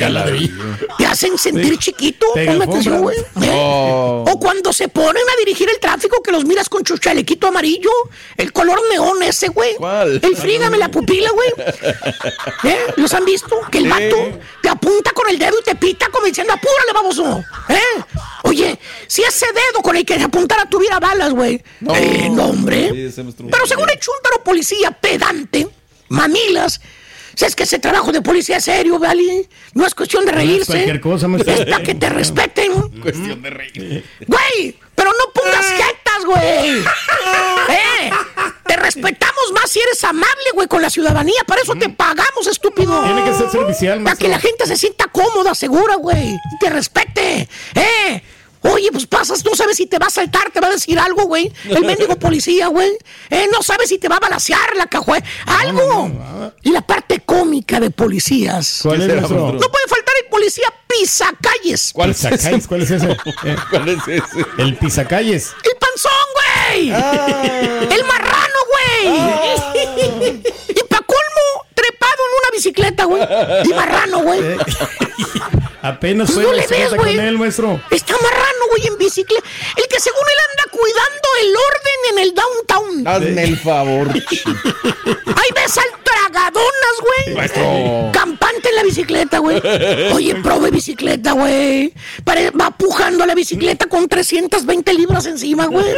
Te 0.98 1.06
hacen 1.06 1.36
sentir 1.38 1.78
chiquito. 1.78 2.26
Ponme 2.34 2.64
atención, 2.64 3.00
güey. 3.02 3.16
Oh. 3.52 4.09
O 4.10 4.38
cuando 4.40 4.72
se 4.72 4.88
ponen 4.88 5.22
a 5.22 5.36
dirigir 5.38 5.68
el 5.68 5.78
tráfico 5.80 6.22
que 6.22 6.32
los 6.32 6.44
miras 6.44 6.68
con 6.68 6.84
su 6.86 6.98
chalequito 6.98 7.46
amarillo, 7.48 7.90
el 8.36 8.52
color 8.52 8.80
neón 8.90 9.22
ese, 9.22 9.48
güey. 9.48 9.74
¿Cuál? 9.76 10.20
El 10.22 10.36
frígame 10.36 10.78
la 10.78 10.90
pupila, 10.90 11.30
güey. 11.30 11.48
¿Eh? 12.64 12.78
¿Los 12.96 13.12
han 13.14 13.24
visto? 13.24 13.60
Que 13.70 13.78
el 13.78 13.84
Sí. 13.84 13.90
vato 13.90 14.38
te 14.62 14.68
apunta 14.68 15.10
con 15.12 15.28
el 15.28 15.38
dedo 15.38 15.56
y 15.60 15.64
te 15.64 15.74
pita 15.74 16.08
como 16.10 16.26
diciendo, 16.26 16.52
apúrale, 16.52 16.92
baboso. 16.92 17.44
¿Eh? 17.68 18.02
Oye, 18.44 18.78
si 19.06 19.22
ese 19.22 19.46
dedo 19.46 19.82
con 19.82 19.96
el 19.96 20.04
que 20.04 20.16
se 20.16 20.24
apuntara 20.24 20.68
tuviera 20.68 20.98
balas, 21.00 21.30
güey. 21.32 21.62
No. 21.80 21.94
Eh, 21.96 22.28
no, 22.30 22.46
hombre. 22.46 23.10
Sí. 23.10 23.22
Pero 23.50 23.66
según 23.66 23.88
el 23.90 23.98
chúntaro 23.98 24.42
policía 24.44 24.90
pedante, 24.92 25.68
mamilas, 26.08 26.80
si 27.34 27.44
es 27.44 27.54
que 27.56 27.62
ese 27.64 27.78
trabajo 27.78 28.12
de 28.12 28.22
policía 28.22 28.56
es 28.58 28.64
serio, 28.64 28.98
¿vale? 28.98 29.48
No 29.74 29.86
es 29.86 29.94
cuestión 29.94 30.24
de 30.24 30.32
No 30.32 30.38
es 30.38 30.44
reírse. 30.46 30.72
cualquier 30.72 31.00
cosa, 31.00 31.28
maestro. 31.28 31.54
Es 31.54 31.64
para 31.64 31.82
que 31.82 31.94
te 31.94 32.08
respeten. 32.08 32.72
Cuestión 33.00 33.42
de 33.42 33.50
reír. 33.50 34.04
Güey, 34.26 34.76
pero 34.94 35.10
no 35.10 35.32
pongas 35.32 35.66
jetas, 35.66 36.24
güey. 36.26 36.78
¿Eh? 37.68 38.10
Te 38.66 38.76
respetamos 38.76 39.52
más 39.54 39.70
si 39.70 39.80
eres 39.80 40.02
amable, 40.04 40.50
güey, 40.54 40.68
con 40.68 40.82
la 40.82 40.90
ciudadanía. 40.90 41.42
Para 41.46 41.62
eso 41.62 41.74
te 41.74 41.88
pagamos, 41.88 42.46
estúpido. 42.46 43.02
Tiene 43.04 43.24
que 43.24 43.34
ser 43.34 43.50
servicial, 43.50 44.02
Para 44.02 44.16
que 44.16 44.28
la 44.28 44.38
gente 44.38 44.66
se 44.66 44.76
sienta 44.76 45.06
cómoda, 45.06 45.54
segura, 45.54 45.96
güey. 45.96 46.28
Y 46.34 46.58
te 46.60 46.70
respete. 46.70 47.48
¿Eh? 47.74 48.22
Oye, 48.62 48.90
pues 48.92 49.06
pasas, 49.06 49.44
no 49.44 49.54
sabes 49.56 49.76
si 49.76 49.86
te 49.86 49.98
va 49.98 50.06
a 50.06 50.10
saltar, 50.10 50.50
te 50.50 50.60
va 50.60 50.66
a 50.68 50.70
decir 50.70 50.98
algo, 50.98 51.24
güey. 51.24 51.50
El 51.64 51.84
mendigo 51.84 52.16
policía, 52.18 52.66
güey. 52.68 52.90
Eh, 53.30 53.46
no 53.50 53.62
sabes 53.62 53.88
si 53.88 53.98
te 53.98 54.08
va 54.08 54.16
a 54.16 54.20
balasear 54.20 54.76
la 54.76 54.86
cajuela. 54.86 55.24
Algo. 55.46 56.10
y 56.62 56.70
la 56.70 56.82
parte 56.82 57.20
cómica 57.20 57.80
de 57.80 57.90
policías. 57.90 58.80
¿Cuál 58.82 59.02
es? 59.02 59.08
No 59.22 59.28
puede 59.28 59.86
faltar 59.88 60.14
el 60.22 60.28
policía 60.30 60.66
pisacalles. 60.86 61.90
¿Cuál 61.94 62.10
es 62.10 62.24
ese? 62.24 62.30
Pisacalles, 62.36 62.66
¿Cuál 62.68 62.82
es 62.82 62.90
ese? 62.90 63.16
¿Cuál 63.70 63.88
es 63.88 63.98
ese? 64.08 64.46
El 64.58 64.76
pisacalles. 64.76 65.52
El 65.64 65.78
panzón, 65.78 66.12
güey. 66.34 66.92
Ah. 66.92 67.88
El 67.90 68.04
marrano, 68.04 68.58
güey. 68.70 70.42
Y 70.68 70.82
pa' 70.88 70.98
colmo, 71.00 71.66
trepado 71.74 72.12
en 72.14 72.38
una 72.38 72.50
bicicleta, 72.52 73.04
güey. 73.04 73.22
Y 73.64 73.68
marrano, 73.74 74.20
güey. 74.22 74.40
Apenas 75.82 76.30
Pues 76.30 76.44
fue 76.44 76.44
no 76.44 76.52
la 76.52 76.62
le 76.62 76.68
ves, 76.68 76.94
con 76.94 77.08
él, 77.08 77.38
maestro. 77.38 77.80
Está 77.90 78.14
marrano, 78.14 78.66
güey, 78.70 78.86
en 78.86 78.98
bicicleta. 78.98 79.42
El 79.76 79.86
que 79.88 80.00
según 80.00 80.20
él 80.20 80.36
anda 80.50 80.70
cuidando 80.70 81.28
el 81.40 81.56
orden 81.56 82.00
en 82.10 82.18
el 82.18 82.34
downtown. 82.34 83.08
Hazme 83.08 83.44
el 83.44 83.58
favor. 83.58 84.08
Ahí 84.14 85.50
ves 85.54 85.78
al 85.78 86.02
tragadonas, 86.04 86.96
güey. 87.00 87.36
Maestro. 87.36 88.10
Campante 88.12 88.68
en 88.68 88.76
la 88.76 88.82
bicicleta, 88.82 89.38
güey. 89.38 89.60
Oye, 90.12 90.34
prove 90.36 90.70
bicicleta, 90.70 91.32
güey. 91.32 91.94
Va 92.60 92.70
pujando 92.70 93.24
la 93.24 93.34
bicicleta 93.34 93.86
con 93.86 94.06
320 94.08 94.92
libras 94.94 95.26
encima, 95.26 95.66
güey. 95.66 95.94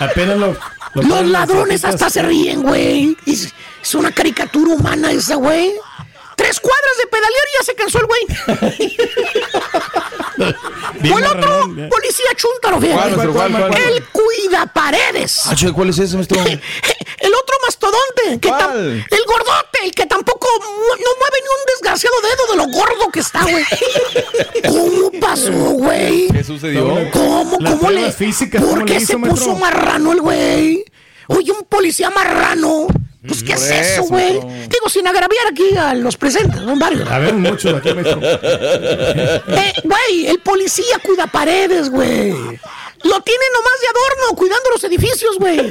Apenas 0.00 0.38
lo. 0.38 0.56
lo 0.94 1.02
Los 1.02 1.26
ladrones 1.26 1.84
hasta 1.84 2.10
se 2.10 2.22
ríen, 2.22 2.62
güey. 2.62 3.16
Es, 3.26 3.54
es 3.82 3.94
una 3.94 4.10
caricatura 4.10 4.74
humana 4.74 5.12
esa, 5.12 5.36
güey. 5.36 5.72
Tres 6.36 6.58
cuadras 6.58 6.89
ya 7.60 7.64
se 7.64 7.74
cansó 7.74 7.98
el 7.98 8.06
güey. 8.06 8.20
Bien 11.00 11.14
O 11.14 11.18
el 11.18 11.24
otro, 11.26 11.74
ya. 11.76 11.88
policía 11.88 12.26
chúntaro, 12.36 12.80
fíjate. 12.80 12.98
¿Cuál, 12.98 13.10
maestro? 13.16 13.32
¿Cuál, 13.34 13.50
cuál, 13.52 13.68
cuál? 13.68 13.82
El 13.82 14.04
cuida 14.08 14.66
paredes. 14.66 15.42
Ah, 15.46 15.54
¿Cuál 15.74 15.90
es 15.90 15.98
ese, 15.98 16.16
maestro? 16.16 16.42
El 17.20 17.34
otro 17.34 17.54
mastodonte, 17.66 18.40
que 18.40 18.48
el 18.48 19.24
gordote, 19.26 19.78
el 19.84 19.90
que 19.94 20.06
tampoco 20.06 20.48
no 20.58 20.96
mueve 20.96 21.38
ni 21.42 21.48
un 21.48 21.64
desgraciado 21.66 22.16
dedo 22.22 22.46
de 22.50 22.56
lo 22.56 22.64
gordo 22.78 23.10
que 23.12 23.20
está, 23.20 23.42
güey. 23.42 23.62
¿Cómo 24.66 25.10
pasó, 25.20 25.52
güey? 25.52 26.28
¿Qué 26.28 26.42
sucedió? 26.42 26.96
¿Cómo, 27.12 27.58
Las 27.60 27.74
cómo 27.74 27.90
le, 27.90 28.10
físicas, 28.10 28.62
¿Por 28.62 28.70
¿cómo 28.70 28.84
le 28.86 28.92
qué 28.92 28.96
hizo, 29.02 29.12
se 29.12 29.18
maestro? 29.18 29.44
puso 29.44 29.56
marrano 29.58 30.12
el 30.12 30.20
güey? 30.22 30.82
Oye, 31.28 31.52
un 31.52 31.64
policía 31.68 32.08
marrano. 32.08 32.86
Pues, 33.26 33.42
¿qué 33.42 33.54
Por 33.54 33.62
es 33.62 33.70
eso, 33.70 34.02
güey? 34.04 34.32
Digo, 34.32 34.88
sin 34.88 35.06
agraviar 35.06 35.46
aquí 35.50 35.76
a 35.76 35.92
los 35.94 36.16
presentes, 36.16 36.62
son 36.62 36.78
varios. 36.78 37.06
A 37.10 37.18
ver, 37.18 37.34
mucho 37.34 37.76
aquí, 37.76 37.92
maestro. 37.92 38.20
Eh, 39.60 39.72
güey, 39.84 40.26
el 40.26 40.40
policía 40.40 40.98
cuida 41.02 41.26
paredes, 41.26 41.90
güey. 41.90 42.30
Lo 42.30 43.20
tiene 43.22 43.44
nomás 43.52 43.80
de 43.80 43.88
adorno, 43.88 44.36
cuidando 44.36 44.70
los 44.70 44.84
edificios, 44.84 45.36
güey. 45.38 45.56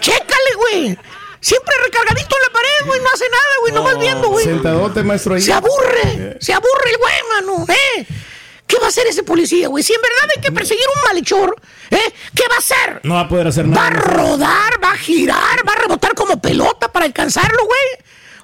Chécale, 0.00 0.54
güey. 0.56 0.98
Siempre 1.40 1.74
recargadito 1.84 2.36
en 2.36 2.42
la 2.42 2.50
pared, 2.52 2.86
güey. 2.86 3.00
No 3.00 3.08
hace 3.12 3.24
nada, 3.30 3.54
güey. 3.60 3.72
Nomás 3.72 3.98
viendo, 3.98 4.28
güey. 4.28 4.44
Sentadote, 4.44 5.02
maestro, 5.02 5.34
ahí. 5.34 5.42
Se 5.42 5.52
aburre. 5.52 6.36
Se 6.40 6.52
aburre 6.52 6.90
el 6.90 6.96
güey, 6.98 7.14
mano. 7.30 7.66
¿Eh? 7.68 8.06
¿Qué 8.68 8.78
va 8.78 8.86
a 8.86 8.88
hacer 8.90 9.06
ese 9.08 9.22
policía, 9.24 9.66
güey? 9.68 9.82
Si 9.82 9.92
en 9.94 10.00
verdad 10.00 10.28
hay 10.36 10.42
que 10.42 10.52
perseguir 10.52 10.84
un 10.94 11.08
malhechor, 11.08 11.56
¿eh? 11.90 12.12
¿Qué 12.36 12.44
va 12.48 12.56
a 12.56 12.58
hacer? 12.58 13.00
No 13.02 13.14
va 13.14 13.20
a 13.22 13.28
poder 13.28 13.46
hacer 13.48 13.64
Va 13.64 13.86
a 13.86 13.90
nada. 13.90 14.02
rodar, 14.02 14.84
va 14.84 14.92
a 14.92 14.96
girar, 14.98 15.66
va 15.66 15.72
a 15.72 15.76
rebotar 15.76 16.14
como 16.14 16.40
pelota 16.40 16.92
para 16.92 17.06
alcanzarlo, 17.06 17.64
güey. 17.64 17.80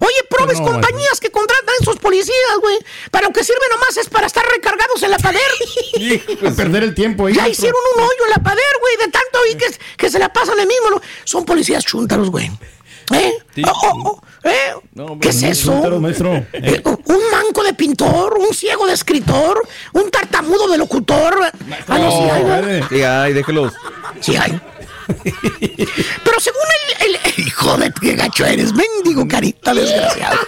Oye, 0.01 0.17
probes 0.29 0.59
no, 0.61 0.67
compañías 0.67 1.21
que 1.21 1.31
contratan 1.31 1.75
esos 1.81 1.97
policías, 1.99 2.59
güey. 2.61 2.77
Para 3.11 3.27
lo 3.29 3.33
que 3.33 3.45
sirve 3.45 3.61
nomás 3.71 3.97
es 3.97 4.09
para 4.09 4.27
estar 4.27 4.45
recargados 4.47 5.03
en 5.03 5.11
la 5.11 5.19
pader. 5.19 5.41
A 6.47 6.51
perder 6.51 6.83
el 6.83 6.95
tiempo 6.95 7.27
ahí. 7.27 7.35
Ya 7.35 7.49
hicieron 7.49 7.81
un 7.95 8.03
hoyo 8.03 8.25
en 8.25 8.31
la 8.31 8.43
pader, 8.43 8.65
güey, 8.81 8.97
de 8.97 9.13
tanto 9.13 9.39
ahí 9.47 9.55
que, 9.57 9.67
que 9.97 10.11
se 10.11 10.19
la 10.19 10.33
pasan 10.33 10.59
el 10.59 10.67
mismo. 10.67 11.01
Son 11.25 11.45
policías 11.45 11.85
chúntaros, 11.85 12.31
güey. 12.31 12.51
¿Eh? 13.12 13.33
Oh, 13.67 13.71
oh, 13.83 14.21
oh, 14.45 14.49
¿eh? 14.49 14.75
¿Qué 15.21 15.29
es 15.29 15.43
eso? 15.43 16.01
Maestro. 16.01 16.35
Eh, 16.53 16.83
Un 16.85 17.21
manco 17.31 17.62
de 17.62 17.75
pintor, 17.75 18.37
un 18.38 18.55
ciego 18.55 18.87
de 18.87 18.95
escritor, 18.95 19.61
un 19.93 20.11
tartamudo 20.11 20.69
de 20.69 20.79
locutor. 20.79 21.35
Ah, 21.88 21.99
no, 21.99 22.11
sí 22.11 22.31
hay, 22.31 22.45
¿verdad? 22.45 22.87
Sí, 22.88 23.03
ay, 23.03 23.33
déjelos. 23.33 23.73
Sí 24.21 24.37
hay. 24.37 24.59
Pero 26.25 26.40
según 26.40 26.62
el, 27.01 27.14
el- 27.14 27.21
Hijo 27.47 27.77
de 27.77 27.93
qué 28.01 28.14
gacho 28.14 28.47
eres, 28.47 28.73
mendigo 28.73 29.27
carita 29.29 29.75
desgraciado. 29.75 30.38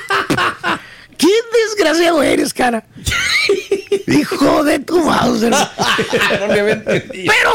Qué 1.16 1.28
desgraciado 1.66 2.22
eres, 2.22 2.52
cara. 2.52 2.84
Hijo 4.06 4.62
de 4.64 4.78
tu 4.80 5.02
mouse. 5.02 5.40
Pero 5.48 5.56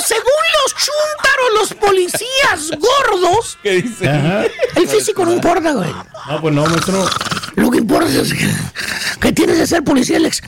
según 0.02 0.41
los 0.58 0.76
chúntaros, 0.76 1.54
los 1.56 1.74
policías 1.76 2.71
gordos, 2.71 3.58
¿Qué 3.63 3.82
dice? 3.82 4.10
El 4.76 4.88
físico 4.88 5.26
no 5.26 5.34
importa, 5.34 5.71
güey. 5.74 5.91
No, 6.28 6.41
pues 6.41 6.54
no, 6.54 6.65
maestro. 6.65 7.10
Lo 7.56 7.70
que 7.70 7.78
importa 7.80 8.10
es 8.10 8.34
que, 8.34 8.48
que 9.20 9.32
tienes 9.34 9.58
de 9.58 9.68
ser 9.68 9.84
policía, 9.84 10.20
la, 10.20 10.28
ex- 10.30 10.42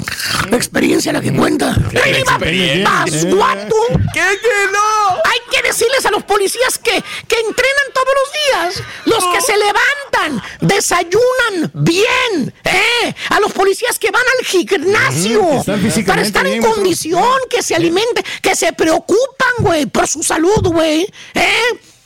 la 0.50 0.56
experiencia 0.58 1.12
la 1.14 1.22
que 1.22 1.34
cuenta. 1.34 1.76
¡Ay, 2.04 2.14
va- 2.24 2.32
experiencia, 2.36 2.84
vas, 2.90 3.14
eh. 3.14 3.32
guato! 3.34 3.76
¿Qué 4.14 4.22
que 4.22 4.72
no? 4.72 5.10
Hay 5.26 5.40
que 5.52 5.68
decirles 5.68 6.06
a 6.06 6.12
los 6.12 6.24
policías 6.24 6.78
que, 6.78 6.92
que 7.28 7.36
entrenan 7.36 7.88
todos 7.94 8.08
los 8.20 8.74
días. 8.74 8.88
Los 9.06 9.24
que 9.36 9.42
se 9.42 9.54
levantan, 9.58 10.44
desayunan 10.62 11.72
bien. 11.74 12.54
¿eh? 12.64 13.14
A 13.30 13.40
los 13.40 13.52
policías 13.52 14.00
que 14.00 14.10
van 14.12 14.24
al 14.40 14.46
gimnasio. 14.46 15.64
Para 16.06 16.22
estar 16.22 16.46
en 16.48 16.62
condición, 16.76 17.38
que 17.50 17.62
se 17.64 17.76
alimenten, 17.76 18.24
que 18.42 18.56
se 18.56 18.72
preocupan, 18.74 19.52
güey, 19.60 19.86
por 19.88 20.08
su 20.08 20.24
salud, 20.24 20.62
güey. 20.64 21.06
¿eh? 21.34 21.64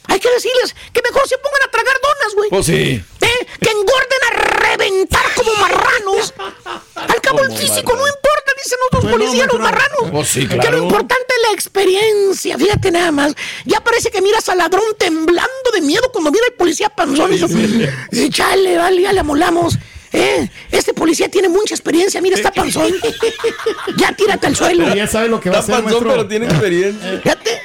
Hay 0.10 0.19
que 0.21 0.29
decirles 0.31 0.73
que 0.93 1.01
mejor 1.03 1.27
se 1.27 1.38
pongan 1.38 1.63
a 1.67 1.71
tragar 1.71 1.95
donas, 2.01 2.36
güey. 2.36 2.49
Pues 2.49 2.65
sí. 2.65 3.03
Cabo 7.27 7.43
el 7.43 7.51
físico 7.57 7.91
no 7.93 7.99
marrano. 7.99 8.15
importa, 8.15 8.51
dicen 8.63 8.77
otros 8.87 9.03
no, 9.03 9.11
policías, 9.11 9.47
los 9.47 9.59
marranos. 9.59 10.27
Sí, 10.27 10.47
Que 10.47 10.71
lo 10.71 10.77
importante 10.79 11.33
es 11.35 11.47
la 11.49 11.53
experiencia, 11.53 12.57
fíjate 12.57 12.91
nada 12.91 13.11
más. 13.11 13.33
Ya 13.65 13.79
parece 13.81 14.09
que 14.11 14.21
miras 14.21 14.47
al 14.49 14.57
ladrón 14.57 14.83
temblando 14.97 15.71
de 15.73 15.81
miedo 15.81 16.09
cuando 16.11 16.31
mira 16.31 16.45
al 16.47 16.53
policía 16.53 16.89
panzón. 16.89 17.33
Y 17.33 17.37
dice, 17.37 18.29
chale, 18.29 18.77
vale, 18.77 19.01
ya 19.01 19.13
le 19.13 19.19
amolamos. 19.19 19.77
Eh, 20.13 20.49
este 20.71 20.93
policía 20.93 21.29
tiene 21.29 21.49
mucha 21.49 21.75
experiencia, 21.75 22.21
mira, 22.21 22.35
está 22.37 22.51
panzón. 22.51 22.91
ya 23.97 24.13
tírate 24.13 24.47
al 24.47 24.55
suelo. 24.55 24.83
Pero 24.85 24.95
ya 24.95 25.07
sabe 25.07 25.27
lo 25.27 25.39
que 25.39 25.49
va 25.49 25.57
a 25.57 25.59
Está 25.59 25.73
hacer, 25.73 25.83
panzón, 25.83 26.03
maestro. 26.05 26.09
pero 26.23 26.27
tiene 26.27 26.45
experiencia. 26.47 27.19
Fíjate. 27.21 27.61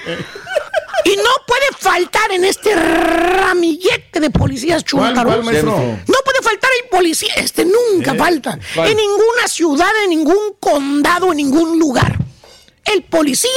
Y 1.05 1.17
no 1.17 1.31
puede 1.47 1.67
faltar 1.79 2.33
en 2.33 2.45
este 2.45 2.75
ramillete 2.75 4.21
de 4.21 4.31
policías 4.31 4.85
¿Cuál, 4.91 5.15
chúntaros. 5.15 5.35
cuál, 5.35 5.45
maestro? 5.45 5.77
No 5.77 6.15
puede 6.25 6.43
faltar 6.43 6.71
el 6.83 6.89
policía, 6.89 7.35
este 7.37 7.65
nunca 7.65 8.15
falta. 8.15 8.59
¿Cuál? 8.75 8.91
En 8.91 8.97
ninguna 8.97 9.49
ciudad, 9.49 9.91
en 10.05 10.11
ningún 10.11 10.57
condado, 10.61 11.31
en 11.33 11.39
ningún 11.39 11.79
lugar. 11.79 12.19
El 12.85 13.03
policía 13.05 13.51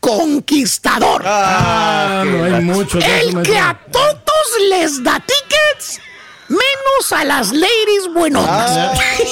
conquistador. 0.00 1.22
Ah, 1.24 2.22
no 2.24 2.44
hay 2.44 2.70
esos, 2.70 3.02
el 3.04 3.42
que 3.42 3.58
a 3.58 3.78
todos 3.90 4.68
les 4.70 5.02
da 5.02 5.20
tickets, 5.20 6.00
menos 6.48 7.12
a 7.12 7.24
las 7.24 7.52
ladies 7.52 8.12
buenotas. 8.12 8.70
Ah, 8.76 8.94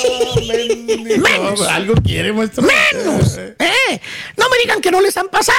menos. 0.96 1.60
No, 1.60 1.68
algo 1.68 1.94
quiere, 2.04 2.32
maestro. 2.32 2.62
Menos. 2.64 3.36
¿eh? 3.38 4.00
No 4.36 4.48
me 4.48 4.58
digan 4.58 4.80
que 4.80 4.90
no 4.90 5.00
les 5.00 5.16
han 5.16 5.28
pasado 5.28 5.56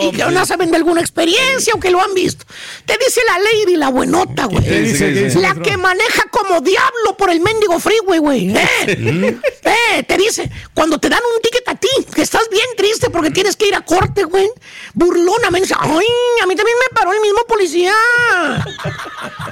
y 0.00 0.12
que 0.12 0.24
no 0.24 0.46
saben 0.46 0.70
de 0.70 0.76
alguna 0.76 1.00
experiencia 1.00 1.74
o 1.74 1.80
que 1.80 1.90
lo 1.90 2.00
han 2.00 2.14
visto. 2.14 2.44
Te 2.86 2.96
dice 2.98 3.20
la 3.26 3.38
lady, 3.38 3.76
la 3.76 3.88
buenota, 3.88 4.44
güey. 4.46 4.64
¿Qué 4.64 4.80
dice? 4.80 5.12
¿Qué 5.12 5.24
dice, 5.24 5.38
La 5.40 5.48
maestro? 5.54 5.64
que 5.64 5.76
maneja 5.76 6.22
como 6.30 6.60
diablo 6.60 7.16
por 7.16 7.30
el 7.30 7.40
mendigo 7.40 7.78
freeway, 7.78 8.18
güey. 8.18 8.56
¿eh? 8.56 9.38
Eh, 9.64 10.02
te 10.04 10.16
dice, 10.16 10.50
cuando 10.74 10.98
te 10.98 11.08
dan 11.08 11.20
un 11.34 11.40
ticket 11.42 11.68
a 11.68 11.74
ti, 11.74 11.88
que 12.14 12.22
estás 12.22 12.48
bien 12.50 12.66
triste 12.76 13.10
porque 13.10 13.30
tienes 13.30 13.56
que 13.56 13.66
ir 13.68 13.74
a 13.74 13.80
corte, 13.82 14.24
güey. 14.24 14.48
Burlona, 14.94 15.50
me 15.50 15.60
dice, 15.60 15.74
ay, 15.78 16.06
a 16.42 16.46
mí 16.46 16.54
también 16.56 16.76
me 16.78 16.94
paró 16.94 17.12
el 17.12 17.20
mismo 17.20 17.40
policía. 17.46 17.92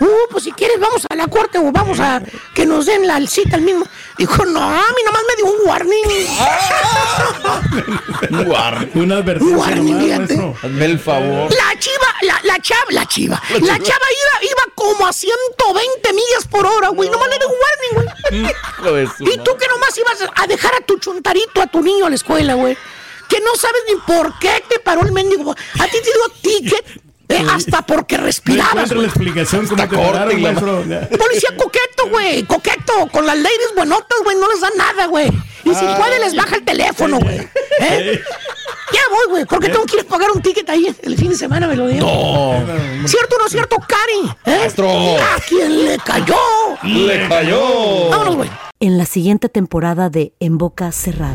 Uh, 0.01 0.31
pues 0.31 0.45
si 0.45 0.53
quieres 0.53 0.81
vamos 0.81 1.05
a 1.11 1.15
la 1.15 1.27
corte 1.27 1.40
o 1.59 1.73
vamos 1.73 2.01
a 2.01 2.23
que 2.55 2.67
nos 2.67 2.87
den 2.87 3.07
la 3.07 3.21
cita 3.27 3.57
al 3.57 3.63
mismo. 3.63 3.87
Dijo, 4.17 4.45
no, 4.45 4.61
a 4.63 4.77
mí 4.77 5.03
nomás 5.05 5.23
me 5.29 5.37
dio 5.37 5.47
un 5.47 5.69
warning. 5.69 6.27
Un 8.31 8.45
guarro. 8.45 8.87
Una 8.95 9.17
advertencia 9.17 9.57
Warning, 9.57 9.99
nomás, 9.99 10.29
fíjate. 10.29 10.57
Hazme 10.63 10.85
el 10.85 10.99
favor. 10.99 11.51
La 11.53 11.79
chiva, 11.79 12.15
la, 12.23 12.41
la 12.45 12.59
chava, 12.61 12.85
la 12.91 13.07
chiva. 13.07 13.43
La 13.61 13.79
chava 13.79 14.07
iba, 14.11 14.45
iba 14.45 14.75
como 14.75 15.07
a 15.07 15.13
120 15.13 16.13
millas 16.13 16.47
por 16.49 16.67
hora, 16.67 16.89
güey. 16.89 17.09
Nomás 17.09 17.29
le 17.31 17.39
dio 17.39 17.49
un 17.49 17.55
warning, 17.65 17.95
güey. 18.83 19.35
Y 19.35 19.39
tú 19.39 19.57
que 19.57 19.67
nomás 19.69 19.97
ibas 19.99 20.31
a 20.35 20.47
dejar 20.47 20.75
a 20.75 20.81
tu 20.81 20.99
chuntarito, 20.99 21.63
a 21.63 21.67
tu 21.67 21.83
niño 21.83 22.07
a 22.07 22.11
la 22.11 22.17
escuela, 22.17 22.55
güey. 22.55 22.77
Que 23.29 23.41
no 23.41 23.55
sabes 23.57 23.83
ni 23.89 23.97
por 24.01 24.39
qué 24.39 24.63
te 24.69 24.79
paró 24.81 25.03
el 25.03 25.13
mendigo. 25.13 25.53
A 25.53 25.87
ti 25.87 25.99
te 25.99 26.11
dio 26.13 26.29
ticket 26.43 27.10
eh, 27.31 27.45
hasta 27.51 27.83
porque 27.83 28.19
No 28.19 28.25
respirabas. 28.25 28.73
encuentro 28.73 29.01
la 29.03 29.09
explicación 29.09 29.67
cómo 29.67 29.89
te 29.89 29.97
pararon, 29.97 30.43
la-. 30.43 31.09
Policía 31.09 31.51
coqueto, 31.57 32.09
güey. 32.11 32.43
Coqueto. 32.45 33.07
Con 33.13 33.27
las 33.27 33.37
ladies 33.37 33.73
buenotas, 33.77 34.19
güey. 34.25 34.37
No 34.37 34.49
les 34.49 34.61
da 34.61 34.69
nada, 34.77 35.07
güey. 35.07 35.29
Y 35.65 35.75
si 35.75 35.85
puede, 35.85 36.19
les 36.21 36.35
baja 36.35 36.57
el 36.57 36.65
teléfono, 36.65 37.19
güey. 37.21 37.39
¿Eh? 37.81 38.21
Ya 38.93 39.01
voy, 39.11 39.27
güey. 39.29 39.45
Porque 39.45 39.69
tengo 39.69 39.85
que 39.85 39.97
ir 39.99 40.03
a 40.03 40.05
pagar 40.05 40.31
un 40.33 40.43
ticket 40.43 40.69
ahí 40.69 40.93
el 41.03 41.17
fin 41.17 41.29
de 41.31 41.37
semana, 41.37 41.69
me 41.69 41.77
lo 41.77 41.87
dio. 41.87 42.01
No. 42.01 42.65
¿Cierto 43.07 43.37
o 43.37 43.39
no 43.43 43.49
cierto, 43.49 43.77
Cari? 43.77 44.33
¿Eh? 44.47 44.59
Maestro. 44.59 44.91
¿A 44.91 45.37
quién 45.49 45.85
le 45.85 45.99
cayó? 45.99 46.37
Le 46.83 47.29
cayó. 47.29 48.09
Vámonos, 48.11 48.37
güey. 48.37 48.51
En 48.81 48.99
la 48.99 49.07
siguiente 49.07 49.49
temporada 49.49 50.09
de 50.11 50.33
En 50.41 50.59
Boca 50.59 50.91
Cerrada. 50.91 51.35